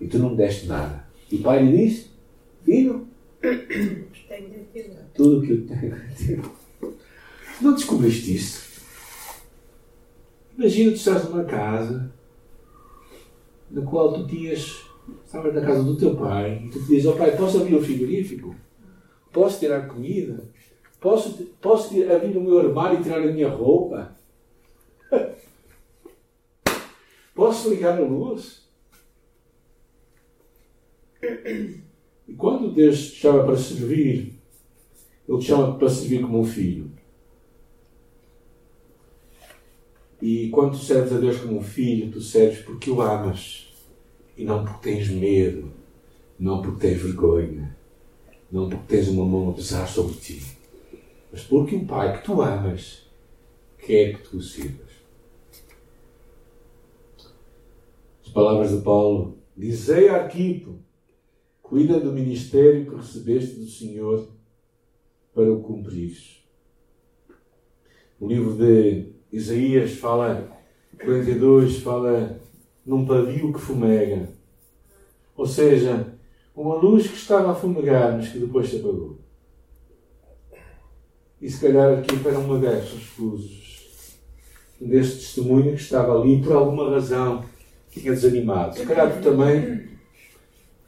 E 0.00 0.06
tu 0.06 0.18
não 0.18 0.30
me 0.30 0.36
deste 0.36 0.66
nada. 0.66 1.06
E 1.30 1.36
o 1.36 1.42
pai 1.42 1.64
lhe 1.64 1.76
diz: 1.76 2.10
Filho, 2.64 3.06
tudo 5.14 5.38
o 5.38 5.42
que 5.42 5.52
eu 5.52 5.66
tenho 5.66 6.96
Não 7.60 7.74
descobriste 7.74 8.34
isso? 8.34 8.66
Imagina 10.56 10.92
tu 10.92 10.96
estás 10.96 11.24
numa 11.24 11.44
casa 11.44 12.12
na 13.70 13.82
qual 13.82 14.12
tu 14.12 14.26
tinhas, 14.26 14.84
estavas 15.24 15.54
na 15.54 15.60
casa 15.60 15.82
do 15.82 15.96
teu 15.96 16.16
pai 16.16 16.62
e 16.64 16.70
tu 16.70 16.80
te 16.80 16.86
dizes, 16.86 17.06
oh 17.06 17.12
pai, 17.12 17.36
posso 17.36 17.58
abrir 17.58 17.74
o 17.74 17.82
frigorífico? 17.82 18.54
Posso 19.32 19.58
tirar 19.58 19.86
comida? 19.86 20.48
Posso, 21.00 21.44
posso 21.60 21.94
abrir 22.10 22.36
o 22.36 22.40
meu 22.40 22.58
armário 22.58 22.98
e 22.98 23.02
tirar 23.02 23.18
a 23.18 23.32
minha 23.32 23.48
roupa? 23.48 24.16
Posso 27.34 27.68
ligar 27.68 27.98
a 27.98 28.02
luz? 28.02 28.66
E 32.26 32.32
quando 32.32 32.72
Deus 32.72 33.10
te 33.12 33.16
chama 33.16 33.44
para 33.44 33.56
servir, 33.56 34.40
Ele 35.28 35.38
te 35.38 35.44
chama 35.44 35.76
para 35.76 35.88
servir 35.88 36.22
como 36.22 36.40
um 36.40 36.44
filho. 36.44 36.90
E 40.20 40.48
quando 40.48 40.78
tu 40.78 40.84
serves 40.84 41.12
a 41.12 41.18
Deus 41.18 41.38
como 41.38 41.58
um 41.58 41.62
filho, 41.62 42.10
tu 42.10 42.22
serves 42.22 42.60
porque 42.64 42.90
o 42.90 43.02
amas 43.02 43.68
e 44.36 44.44
não 44.44 44.64
porque 44.64 44.90
tens 44.90 45.08
medo, 45.08 45.70
não 46.38 46.62
porque 46.62 46.88
tens 46.88 47.02
vergonha, 47.02 47.76
não 48.50 48.68
porque 48.68 48.96
tens 48.96 49.08
uma 49.08 49.26
mão 49.26 49.50
a 49.50 49.52
pesar 49.52 49.86
sobre 49.86 50.14
ti, 50.14 50.55
mas 51.30 51.42
porque 51.42 51.76
um 51.76 51.86
Pai 51.86 52.18
que 52.18 52.24
tu 52.24 52.40
amas 52.40 53.06
quer 53.78 54.14
que 54.14 54.28
tu 54.28 54.38
o 54.38 54.42
sirvas. 54.42 54.90
As 58.24 58.32
palavras 58.32 58.70
de 58.70 58.82
Paulo: 58.82 59.38
Dizei 59.56 60.08
a 60.08 60.22
Arquipo, 60.22 60.80
cuida 61.62 62.00
do 62.00 62.12
ministério 62.12 62.86
que 62.86 62.96
recebeste 62.96 63.56
do 63.56 63.66
Senhor 63.66 64.28
para 65.34 65.52
o 65.52 65.62
cumprires. 65.62 66.42
O 68.18 68.26
livro 68.26 68.54
de 68.54 69.12
Isaías 69.30 69.92
fala, 69.92 70.50
42, 70.98 71.78
fala 71.78 72.40
num 72.84 73.04
pavio 73.04 73.52
que 73.52 73.60
fumega. 73.60 74.30
Ou 75.36 75.46
seja, 75.46 76.16
uma 76.54 76.76
luz 76.76 77.06
que 77.06 77.16
estava 77.16 77.52
a 77.52 77.54
fumegar, 77.54 78.16
mas 78.16 78.30
que 78.30 78.38
depois 78.38 78.70
se 78.70 78.76
apagou. 78.76 79.18
E 81.46 81.48
se 81.48 81.60
calhar 81.60 81.96
aqui 81.96 82.18
para 82.18 82.36
uma 82.40 82.58
destas 82.58 83.02
luzes, 83.16 84.18
deste 84.80 85.18
testemunho 85.18 85.76
que 85.76 85.80
estava 85.80 86.20
ali 86.20 86.42
por 86.42 86.56
alguma 86.56 86.90
razão, 86.90 87.44
tinha 87.88 88.12
desanimado. 88.12 88.76
Se 88.76 88.84
calhar 88.84 89.12
tu 89.12 89.22
também 89.22 89.90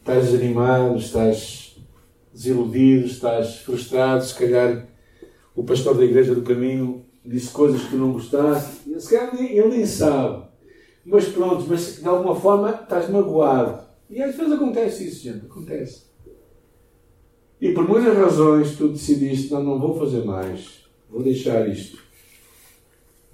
estás 0.01 0.25
desanimado, 0.25 0.99
estás 0.99 1.77
desiludido, 2.35 3.07
estás 3.07 3.59
frustrado, 3.59 4.25
se 4.25 4.35
calhar 4.35 4.89
o 5.55 5.63
pastor 5.63 5.97
da 5.97 6.05
igreja 6.05 6.35
do 6.35 6.43
caminho 6.43 7.07
disse 7.25 7.53
coisas 7.53 7.81
que 7.83 7.91
tu 7.91 7.97
não 7.97 8.11
gostaste, 8.11 8.99
se 8.99 9.11
calhar 9.17 9.41
ele 9.41 9.69
nem 9.69 9.87
sabe. 9.87 10.45
Mas 11.05 11.29
pronto, 11.29 11.67
mas 11.69 12.01
de 12.01 12.09
alguma 12.09 12.35
forma 12.35 12.81
estás 12.83 13.09
magoado. 13.09 13.87
E 14.11 14.21
às 14.21 14.35
vezes 14.35 14.53
acontece 14.53 15.07
isso, 15.07 15.23
gente, 15.23 15.47
acontece. 15.47 16.08
E 17.61 17.73
por 17.73 17.89
muitas 17.89 18.17
razões 18.17 18.77
tu 18.77 18.89
decidiste, 18.89 19.53
não, 19.53 19.63
não 19.63 19.81
vou 19.81 19.99
fazer 19.99 20.25
mais, 20.25 20.85
vou 21.11 21.23
deixar 21.23 21.69
isto. 21.69 21.99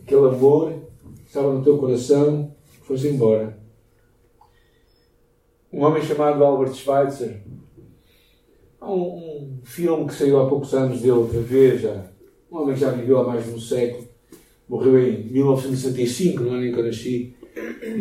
Aquele 0.03 0.29
amor 0.29 0.73
que 1.03 1.27
estava 1.27 1.53
no 1.53 1.63
teu 1.63 1.77
coração 1.77 2.55
foi-se 2.83 3.09
embora. 3.09 3.59
Um 5.71 5.83
homem 5.83 6.03
chamado 6.03 6.43
Albert 6.43 6.73
Schweitzer, 6.73 7.43
há 8.81 8.91
um, 8.91 9.03
um 9.03 9.61
filme 9.65 10.07
que 10.07 10.15
saiu 10.15 10.41
há 10.41 10.49
poucos 10.49 10.73
anos 10.73 11.01
dele 11.01 11.13
outra 11.13 11.41
vez, 11.41 11.83
já, 11.83 12.07
um 12.51 12.59
homem 12.59 12.75
que 12.75 12.81
já 12.81 12.91
viveu 12.93 13.19
há 13.19 13.25
mais 13.25 13.45
de 13.45 13.51
um 13.51 13.61
século, 13.61 14.09
morreu 14.67 14.99
em 14.99 15.25
1965, 15.25 16.43
não 16.43 16.57
é 16.57 16.61
nem 16.61 16.73
que 16.73 16.79
eu 16.79 16.85
nasci, 16.85 17.35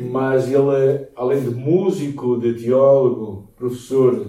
mas 0.09 0.47
ele, 0.47 1.07
além 1.15 1.41
de 1.41 1.49
músico, 1.49 2.39
de 2.39 2.53
teólogo, 2.53 3.49
professor 3.57 4.27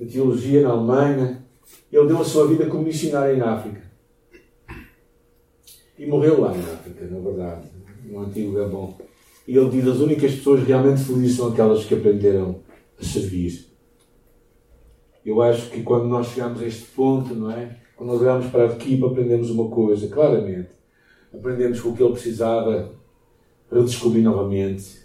de 0.00 0.06
teologia 0.06 0.62
na 0.62 0.70
Alemanha, 0.70 1.44
ele 1.92 2.06
deu 2.06 2.20
a 2.20 2.24
sua 2.24 2.46
vida 2.46 2.66
como 2.66 2.84
missionário 2.84 3.36
em 3.36 3.40
África. 3.40 3.82
E 5.98 6.06
morreu 6.06 6.40
lá 6.40 6.56
em 6.56 6.60
África, 6.60 7.06
na 7.06 7.18
verdade, 7.18 7.66
no 8.06 8.20
antigo 8.20 8.54
Gabão. 8.54 8.96
E 9.46 9.54
ele 9.54 9.68
diz: 9.68 9.86
as 9.86 9.98
únicas 9.98 10.34
pessoas 10.34 10.66
realmente 10.66 11.04
felizes 11.04 11.36
são 11.36 11.48
aquelas 11.48 11.84
que 11.84 11.94
aprenderam 11.94 12.60
a 12.98 13.04
servir. 13.04 13.66
Eu 15.24 15.42
acho 15.42 15.70
que 15.70 15.82
quando 15.82 16.06
nós 16.06 16.28
chegamos 16.28 16.62
a 16.62 16.66
este 16.66 16.86
ponto, 16.86 17.34
não 17.34 17.50
é? 17.50 17.76
Quando 17.94 18.10
nós 18.12 18.22
olhamos 18.22 18.46
para 18.46 18.62
a 18.62 18.72
equipa, 18.72 19.08
aprendemos 19.08 19.50
uma 19.50 19.68
coisa, 19.68 20.08
claramente. 20.08 20.70
Aprendemos 21.34 21.78
que 21.78 21.88
o 21.88 21.92
que 21.92 22.02
ele 22.02 22.12
precisava 22.12 22.92
para 23.68 23.82
descobrir 23.82 24.22
novamente 24.22 25.00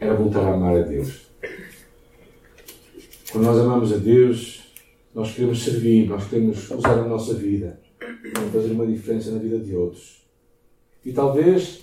era 0.00 0.14
voltar 0.14 0.40
a 0.40 0.54
amar 0.54 0.78
a 0.78 0.82
Deus. 0.82 1.28
Quando 3.34 3.46
nós 3.46 3.58
amamos 3.58 3.92
a 3.92 3.96
Deus, 3.96 4.62
nós 5.12 5.32
queremos 5.34 5.64
servir, 5.64 6.06
nós 6.06 6.24
queremos 6.28 6.70
usar 6.70 7.00
a 7.00 7.08
nossa 7.08 7.34
vida 7.34 7.80
para 7.98 8.42
fazer 8.42 8.70
uma 8.70 8.86
diferença 8.86 9.32
na 9.32 9.40
vida 9.40 9.58
de 9.58 9.74
outros. 9.74 10.22
E 11.04 11.12
talvez 11.12 11.80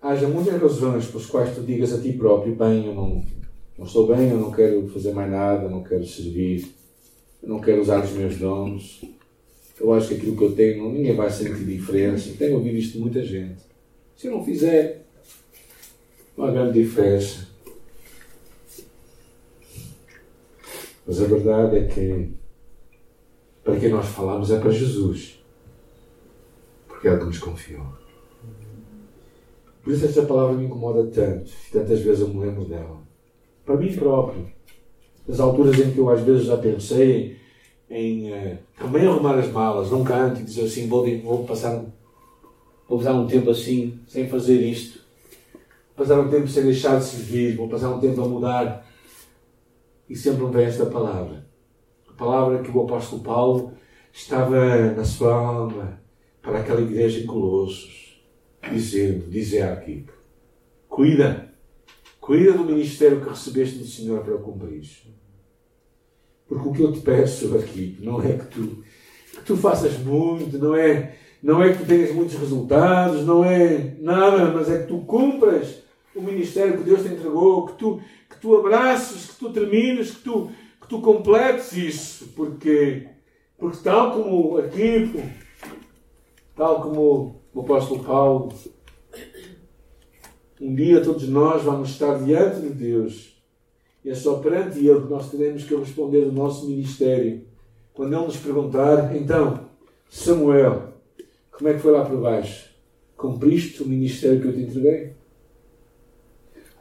haja 0.00 0.26
muitas 0.26 0.58
razões 0.58 1.04
pelas 1.04 1.26
quais 1.26 1.54
tu 1.54 1.60
digas 1.60 1.92
a 1.92 2.00
ti 2.00 2.14
próprio: 2.14 2.54
bem, 2.54 2.86
eu 2.86 2.94
não, 2.94 3.22
não 3.76 3.84
estou 3.84 4.06
bem, 4.06 4.30
eu 4.30 4.38
não 4.38 4.50
quero 4.50 4.88
fazer 4.88 5.12
mais 5.12 5.30
nada, 5.30 5.68
não 5.68 5.82
quero 5.82 6.06
servir, 6.06 6.74
eu 7.42 7.50
não 7.50 7.60
quero 7.60 7.82
usar 7.82 8.02
os 8.02 8.12
meus 8.12 8.38
dons, 8.38 9.02
eu 9.78 9.92
acho 9.92 10.08
que 10.08 10.14
aquilo 10.14 10.38
que 10.38 10.44
eu 10.44 10.52
tenho, 10.52 10.90
ninguém 10.90 11.14
vai 11.14 11.30
sentir 11.30 11.66
diferença. 11.66 12.32
Tenho 12.38 12.54
ouvido 12.54 12.78
isto 12.78 12.94
de 12.94 13.00
muita 13.00 13.22
gente. 13.22 13.60
Se 14.16 14.28
eu 14.28 14.32
não 14.32 14.42
fizer, 14.42 15.04
não 16.34 16.46
há 16.46 16.50
grande 16.50 16.82
diferença. 16.82 17.53
Mas 21.06 21.20
a 21.20 21.26
verdade 21.26 21.76
é 21.76 21.84
que 21.86 22.32
para 23.62 23.76
quem 23.76 23.90
nós 23.90 24.06
falamos 24.06 24.50
é 24.50 24.58
para 24.58 24.70
Jesus. 24.70 25.42
Porque 26.86 27.08
que 27.16 27.24
nos 27.24 27.38
confiou. 27.38 27.86
Por 29.82 29.92
isso 29.92 30.06
esta 30.06 30.22
palavra 30.22 30.54
me 30.54 30.64
incomoda 30.64 31.04
tanto. 31.06 31.50
E 31.50 31.72
tantas 31.72 32.00
vezes 32.00 32.20
eu 32.20 32.28
me 32.28 32.44
lembro 32.44 32.64
dela. 32.64 32.98
Para 33.64 33.76
mim 33.76 33.94
próprio. 33.94 34.46
Nas 35.26 35.40
alturas 35.40 35.78
em 35.78 35.90
que 35.90 35.98
eu 35.98 36.08
às 36.10 36.20
vezes 36.20 36.46
já 36.46 36.56
pensei 36.56 37.36
em 37.90 38.32
uh, 38.32 38.58
também 38.78 39.06
arrumar 39.06 39.38
as 39.38 39.50
malas, 39.50 39.90
não 39.90 40.02
canto 40.02 40.40
e 40.40 40.44
dizer 40.44 40.64
assim, 40.64 40.88
vou, 40.88 41.06
vou 41.20 41.44
passar 41.44 41.84
vou 42.88 42.98
passar 42.98 43.14
um 43.14 43.26
tempo 43.26 43.50
assim, 43.50 43.98
sem 44.06 44.28
fazer 44.28 44.60
isto. 44.60 45.00
Vou 45.96 46.06
passar 46.06 46.20
um 46.20 46.28
tempo 46.28 46.48
sem 46.48 46.64
deixar 46.64 46.98
de 46.98 47.04
servir, 47.04 47.56
vou 47.56 47.68
passar 47.68 47.90
um 47.90 48.00
tempo 48.00 48.20
a 48.22 48.28
mudar. 48.28 48.86
E 50.08 50.16
sempre 50.16 50.44
me 50.44 50.52
vem 50.52 50.66
esta 50.66 50.86
palavra. 50.86 51.46
A 52.08 52.12
palavra 52.12 52.62
que 52.62 52.70
o 52.70 52.82
apóstolo 52.82 53.22
Paulo 53.22 53.72
estava 54.12 54.92
na 54.92 55.04
sua 55.04 55.34
alma 55.34 56.00
para 56.40 56.60
aquela 56.60 56.80
igreja 56.80 57.20
em 57.20 57.26
Colossos, 57.26 58.22
dizendo, 58.70 59.28
dizer 59.30 59.62
aqui, 59.62 60.06
cuida, 60.88 61.52
cuida 62.20 62.52
do 62.52 62.64
ministério 62.64 63.20
que 63.20 63.28
recebeste 63.28 63.78
do 63.78 63.86
Senhor 63.86 64.22
para 64.22 64.36
cumprir. 64.38 64.88
Porque 66.46 66.68
o 66.68 66.72
que 66.72 66.82
eu 66.82 66.92
te 66.92 67.00
peço 67.00 67.56
aqui 67.56 67.96
não 68.00 68.22
é 68.22 68.34
que 68.34 68.46
tu, 68.46 68.84
que 69.32 69.44
tu 69.44 69.56
faças 69.56 69.98
muito, 69.98 70.58
não 70.58 70.76
é, 70.76 71.16
não 71.42 71.62
é 71.62 71.72
que 71.72 71.78
tu 71.78 71.86
tenhas 71.86 72.14
muitos 72.14 72.36
resultados, 72.36 73.24
não 73.24 73.44
é 73.44 73.96
nada, 73.98 74.52
mas 74.52 74.70
é 74.70 74.82
que 74.82 74.88
tu 74.88 74.98
cumpras 74.98 75.82
o 76.14 76.22
ministério 76.22 76.78
que 76.78 76.84
Deus 76.84 77.02
te 77.02 77.08
entregou, 77.08 77.66
que 77.66 77.72
tu, 77.72 78.00
tu 78.44 78.54
abraçes, 78.58 79.30
que 79.30 79.38
tu 79.38 79.50
termines, 79.50 80.10
que 80.10 80.22
tu, 80.22 80.50
que 80.78 80.86
tu 80.86 81.00
completes 81.00 81.72
isso, 81.72 82.28
porque, 82.36 83.08
porque 83.56 83.78
tal 83.82 84.12
como 84.12 84.58
aqui, 84.58 85.10
tal 86.54 86.82
como 86.82 87.40
o 87.54 87.60
apóstolo 87.60 88.04
Paulo, 88.04 88.52
um 90.60 90.74
dia 90.74 91.02
todos 91.02 91.26
nós 91.26 91.62
vamos 91.62 91.88
estar 91.88 92.22
diante 92.22 92.60
de 92.60 92.68
Deus 92.68 93.34
e 94.04 94.10
é 94.10 94.14
só 94.14 94.36
perante 94.36 94.78
Ele 94.78 95.00
que 95.00 95.10
nós 95.10 95.30
teremos 95.30 95.64
que 95.64 95.74
responder 95.74 96.26
do 96.26 96.32
nosso 96.32 96.66
ministério. 96.66 97.46
Quando 97.94 98.12
Ele 98.12 98.26
nos 98.26 98.36
perguntar, 98.36 99.16
então, 99.16 99.70
Samuel, 100.10 100.92
como 101.50 101.70
é 101.70 101.72
que 101.72 101.80
foi 101.80 101.92
lá 101.92 102.04
por 102.04 102.20
baixo? 102.20 102.68
Cumpriste 103.16 103.82
o 103.82 103.88
ministério 103.88 104.42
que 104.42 104.48
eu 104.48 104.52
te 104.52 104.60
entreguei? 104.60 105.13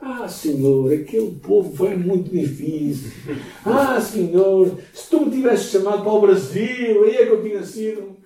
Ah, 0.06 0.28
Senhor, 0.28 0.92
aquele 0.92 1.32
povo 1.42 1.74
foi 1.76 1.96
muito 1.96 2.30
difícil. 2.30 3.10
Ah, 3.66 4.02
Senhor, 4.02 4.78
se 4.94 5.10
tu 5.10 5.26
me 5.26 5.32
tivesses 5.32 5.72
chamado 5.72 6.04
para 6.04 6.12
o 6.12 6.20
Brasil, 6.20 7.06
aí 7.06 7.16
é 7.16 7.26
que 7.26 7.32
eu 7.32 7.42
tinha 7.42 7.64
sido, 7.64 8.18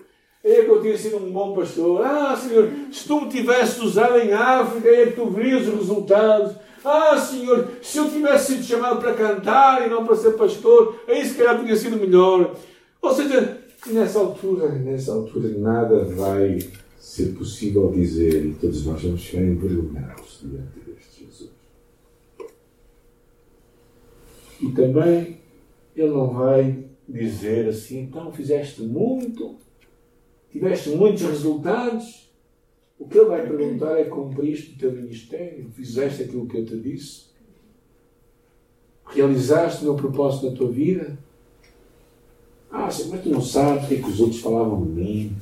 aí 0.44 0.52
é 0.52 0.64
que 0.64 0.70
eu 0.70 0.82
tinha 0.82 0.98
sido 0.98 1.18
um 1.18 1.30
bom 1.30 1.54
pastor. 1.54 2.04
Ah, 2.04 2.36
Senhor, 2.36 2.68
se 2.90 3.06
tu 3.06 3.20
me 3.20 3.28
tivesses 3.28 3.80
usado 3.80 4.18
em 4.18 4.32
África, 4.32 4.88
aí 4.88 5.02
é 5.02 5.06
que 5.06 5.12
tu 5.12 5.30
verias 5.30 5.68
os 5.68 5.74
resultados. 5.74 6.56
Ah, 6.84 7.16
Senhor, 7.16 7.68
se 7.80 7.98
eu 7.98 8.10
tivesse 8.10 8.54
sido 8.54 8.64
chamado 8.64 9.00
para 9.00 9.14
cantar 9.14 9.86
e 9.86 9.90
não 9.90 10.04
para 10.04 10.16
ser 10.16 10.32
pastor, 10.32 11.00
aí 11.06 11.24
se 11.24 11.34
calhar 11.34 11.62
tinha 11.62 11.76
sido 11.76 11.96
melhor. 11.96 12.56
Ou 13.00 13.14
seja, 13.14 13.58
nessa 13.86 14.18
altura, 14.18 14.68
nessa 14.70 15.12
altura, 15.12 15.48
nada 15.56 16.04
vai 16.04 16.58
ser 16.98 17.34
possível 17.34 17.90
dizer 17.92 18.44
e 18.44 18.54
todos 18.54 18.84
nós 18.84 19.00
vamos 19.00 19.24
ficar 19.24 19.42
envergonhados 19.42 20.40
diante 20.42 20.80
deste 20.80 21.24
Jesus. 21.24 21.50
E 24.60 24.70
também 24.72 25.38
ele 25.94 26.10
não 26.10 26.28
vai 26.28 26.84
dizer 27.08 27.68
assim, 27.68 28.00
então 28.00 28.32
fizeste 28.32 28.82
muito, 28.82 29.56
tiveste 30.50 30.90
muitos 30.90 31.22
resultados. 31.22 32.28
O 32.98 33.06
que 33.06 33.16
ele 33.16 33.28
vai 33.28 33.46
perguntar 33.46 33.98
é: 33.98 34.04
cumpriste 34.04 34.74
o 34.74 34.78
teu 34.78 34.92
ministério? 34.92 35.70
Fizeste 35.70 36.24
aquilo 36.24 36.46
que 36.46 36.58
eu 36.58 36.66
te 36.66 36.76
disse? 36.76 37.28
Realizaste 39.06 39.82
o 39.82 39.84
meu 39.84 39.94
propósito 39.94 40.50
na 40.50 40.56
tua 40.56 40.70
vida? 40.70 41.18
Ah, 42.70 42.84
mas 42.86 43.22
tu 43.22 43.30
não 43.30 43.40
sabes 43.40 43.84
o 43.84 43.88
que 43.88 43.94
é 43.94 43.98
que 43.98 44.10
os 44.10 44.20
outros 44.20 44.40
falavam 44.40 44.84
de 44.84 44.90
mim. 44.90 45.36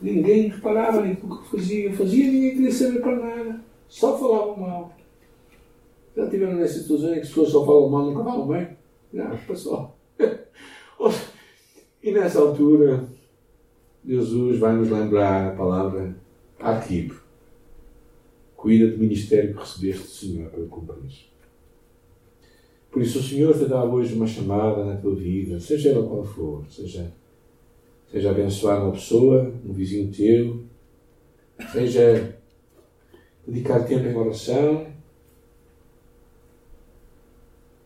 Ninguém 0.00 0.48
reparava 0.48 1.06
em 1.06 1.14
tudo 1.14 1.42
que 1.42 1.50
fazia. 1.50 1.84
Eu 1.84 1.92
fazia 1.92 2.26
ninguém 2.26 2.50
queria 2.56 2.72
saber 2.72 3.00
para 3.00 3.16
nada. 3.16 3.64
Só 3.88 4.18
falavam 4.18 4.56
mal. 4.56 4.96
Já 6.16 6.28
tiveram 6.28 6.54
nessa 6.54 6.80
situação 6.80 7.10
em 7.10 7.14
que 7.14 7.20
as 7.20 7.28
pessoas 7.28 7.48
só 7.50 7.64
falam 7.64 7.88
mal 7.88 8.06
nunca 8.06 8.24
falam 8.24 8.48
bem? 8.48 8.76
Já, 9.14 9.36
passou. 9.46 9.96
e 12.02 12.10
nessa 12.12 12.40
altura, 12.40 13.08
Jesus 14.04 14.58
vai 14.58 14.74
nos 14.74 14.90
lembrar 14.90 15.52
a 15.52 15.56
palavra 15.56 16.16
Aquib. 16.58 17.12
Cuida 18.56 18.90
do 18.90 18.98
ministério 18.98 19.54
que 19.54 19.60
recebeste 19.60 20.02
do 20.02 20.08
Senhor 20.08 20.50
para 20.50 20.64
cumprir. 20.66 21.32
Por 22.90 23.00
isso, 23.00 23.18
o 23.18 23.22
Senhor 23.22 23.56
te 23.58 23.64
dá 23.64 23.82
hoje 23.82 24.14
uma 24.14 24.26
chamada 24.26 24.84
na 24.84 24.96
tua 24.96 25.14
vida, 25.14 25.58
seja 25.58 25.90
ela 25.90 26.06
qual 26.06 26.22
for, 26.22 26.66
seja, 26.68 27.10
seja 28.10 28.30
abençoar 28.30 28.82
uma 28.84 28.92
pessoa, 28.92 29.50
um 29.64 29.72
vizinho 29.72 30.12
teu, 30.12 30.64
seja 31.72 32.38
dedicar 33.46 33.84
tempo 33.84 34.06
em 34.06 34.14
oração, 34.14 34.91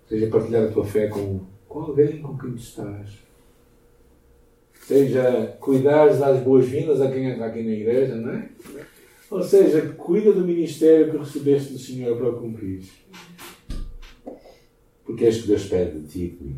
seja 0.09 0.27
partilhar 0.29 0.65
a 0.65 0.73
tua 0.73 0.85
fé 0.85 1.09
com, 1.09 1.41
com 1.69 1.81
alguém 1.81 2.21
com 2.23 2.37
quem 2.39 2.53
tu 2.53 2.59
estás, 2.59 3.11
seja 4.87 5.57
cuidar 5.61 6.07
das 6.17 6.43
boas-vindas 6.43 7.01
a 7.01 7.11
quem 7.11 7.31
está 7.31 7.47
aqui 7.47 7.63
na 7.63 7.73
igreja, 7.73 8.15
não 8.15 8.33
é? 8.33 8.49
Ou 9.29 9.43
seja, 9.43 9.83
cuida 9.95 10.33
do 10.33 10.47
ministério 10.47 11.11
que 11.11 11.19
recebeste 11.19 11.73
do 11.73 11.79
Senhor 11.79 12.17
para 12.17 12.33
cumprir. 12.33 12.85
Porque 15.05 15.25
é 15.25 15.29
isto 15.29 15.43
que 15.43 15.49
Deus 15.49 15.67
pede 15.67 16.01
de 16.01 16.09
ti. 16.09 16.57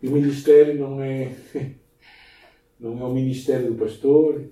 E 0.00 0.08
o 0.08 0.12
ministério 0.12 0.78
não 0.78 1.02
é, 1.02 1.34
não 2.78 3.00
é 3.00 3.04
o 3.04 3.12
ministério 3.12 3.72
do 3.72 3.78
pastor, 3.78 4.44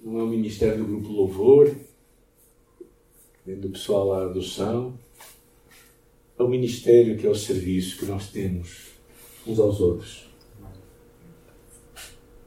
não 0.00 0.20
é 0.20 0.22
o 0.22 0.26
ministério 0.26 0.78
do 0.78 0.86
grupo 0.86 1.08
louvor, 1.08 1.74
nem 3.46 3.58
do 3.58 3.70
pessoal 3.70 4.08
lá 4.08 4.26
do 4.28 4.42
São. 4.42 4.98
É 6.38 6.42
o 6.42 6.48
ministério 6.48 7.16
que 7.16 7.26
é 7.26 7.30
o 7.30 7.34
serviço 7.34 7.98
que 7.98 8.06
nós 8.06 8.30
temos 8.30 8.92
uns 9.46 9.58
aos 9.58 9.80
outros. 9.80 10.26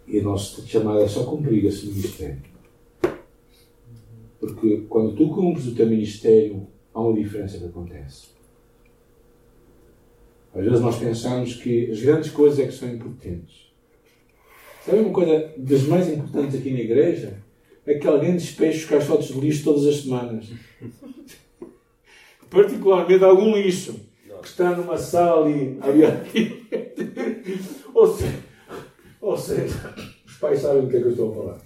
E 0.08 0.20
a 0.20 0.24
nossa 0.24 0.66
chamada 0.66 1.02
é 1.02 1.08
só 1.08 1.24
cumprir 1.24 1.66
esse 1.66 1.88
ministério. 1.88 2.42
Porque 4.40 4.86
quando 4.90 5.16
tu 5.16 5.30
cumpres 5.30 5.68
o 5.68 5.76
teu 5.76 5.88
ministério, 5.88 6.68
há 6.94 7.02
uma 7.02 7.14
diferença 7.14 7.58
que 7.58 7.66
acontece. 7.66 8.30
Às 10.54 10.64
vezes 10.64 10.82
nós 10.82 10.98
pensamos 10.98 11.56
que 11.56 11.92
as 11.92 12.02
grandes 12.02 12.32
coisas 12.32 12.60
é 12.60 12.66
que 12.66 12.74
são 12.74 12.90
importantes. 12.90 13.70
Sabe 14.86 15.00
uma 15.00 15.14
coisa 15.14 15.54
das 15.58 15.84
mais 15.84 16.10
importantes 16.10 16.60
aqui 16.60 16.72
na 16.72 16.80
igreja? 16.80 17.38
É 17.86 17.96
que 17.96 18.08
alguém 18.08 18.36
despeje 18.36 18.80
os 18.80 18.86
caixotes 18.86 19.28
de 19.28 19.40
lixo 19.40 19.64
todas 19.64 19.86
as 19.86 20.02
semanas. 20.02 20.48
Particularmente 22.50 23.24
algum 23.24 23.56
lixo 23.56 24.00
que 24.42 24.48
está 24.48 24.76
numa 24.76 24.98
sala 24.98 25.50
e 25.50 25.78
ali 25.82 26.06
aqui. 26.06 26.68
ou, 27.94 28.08
seja, 28.08 28.40
ou 29.22 29.38
seja, 29.38 29.96
os 30.26 30.38
pais 30.38 30.60
sabem 30.60 30.84
do 30.84 30.90
que 30.90 30.98
é 30.98 31.02
que 31.02 31.08
eu 31.08 31.12
estou 31.12 31.32
a 31.32 31.36
falar. 31.36 31.62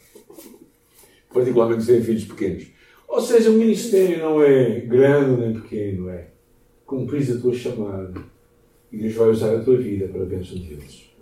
Particularmente 1.34 1.84
se 1.84 1.94
têm 1.94 2.04
filhos 2.04 2.26
pequenos. 2.26 2.68
Ou 3.08 3.22
seja, 3.22 3.50
o 3.50 3.54
ministério 3.54 4.20
não 4.20 4.42
é 4.42 4.82
grande 4.82 5.42
nem 5.42 5.54
pequeno, 5.54 6.10
é 6.10 6.30
cumprir 6.86 7.32
a 7.32 7.40
tua 7.40 7.54
chamada 7.54 8.14
e 8.92 8.98
Deus 8.98 9.14
vai 9.14 9.30
usar 9.30 9.56
a 9.56 9.64
tua 9.64 9.78
vida 9.78 10.08
para 10.08 10.22
a 10.22 10.26
bênção 10.26 10.58
de 10.58 10.76
Deus. 10.76 11.13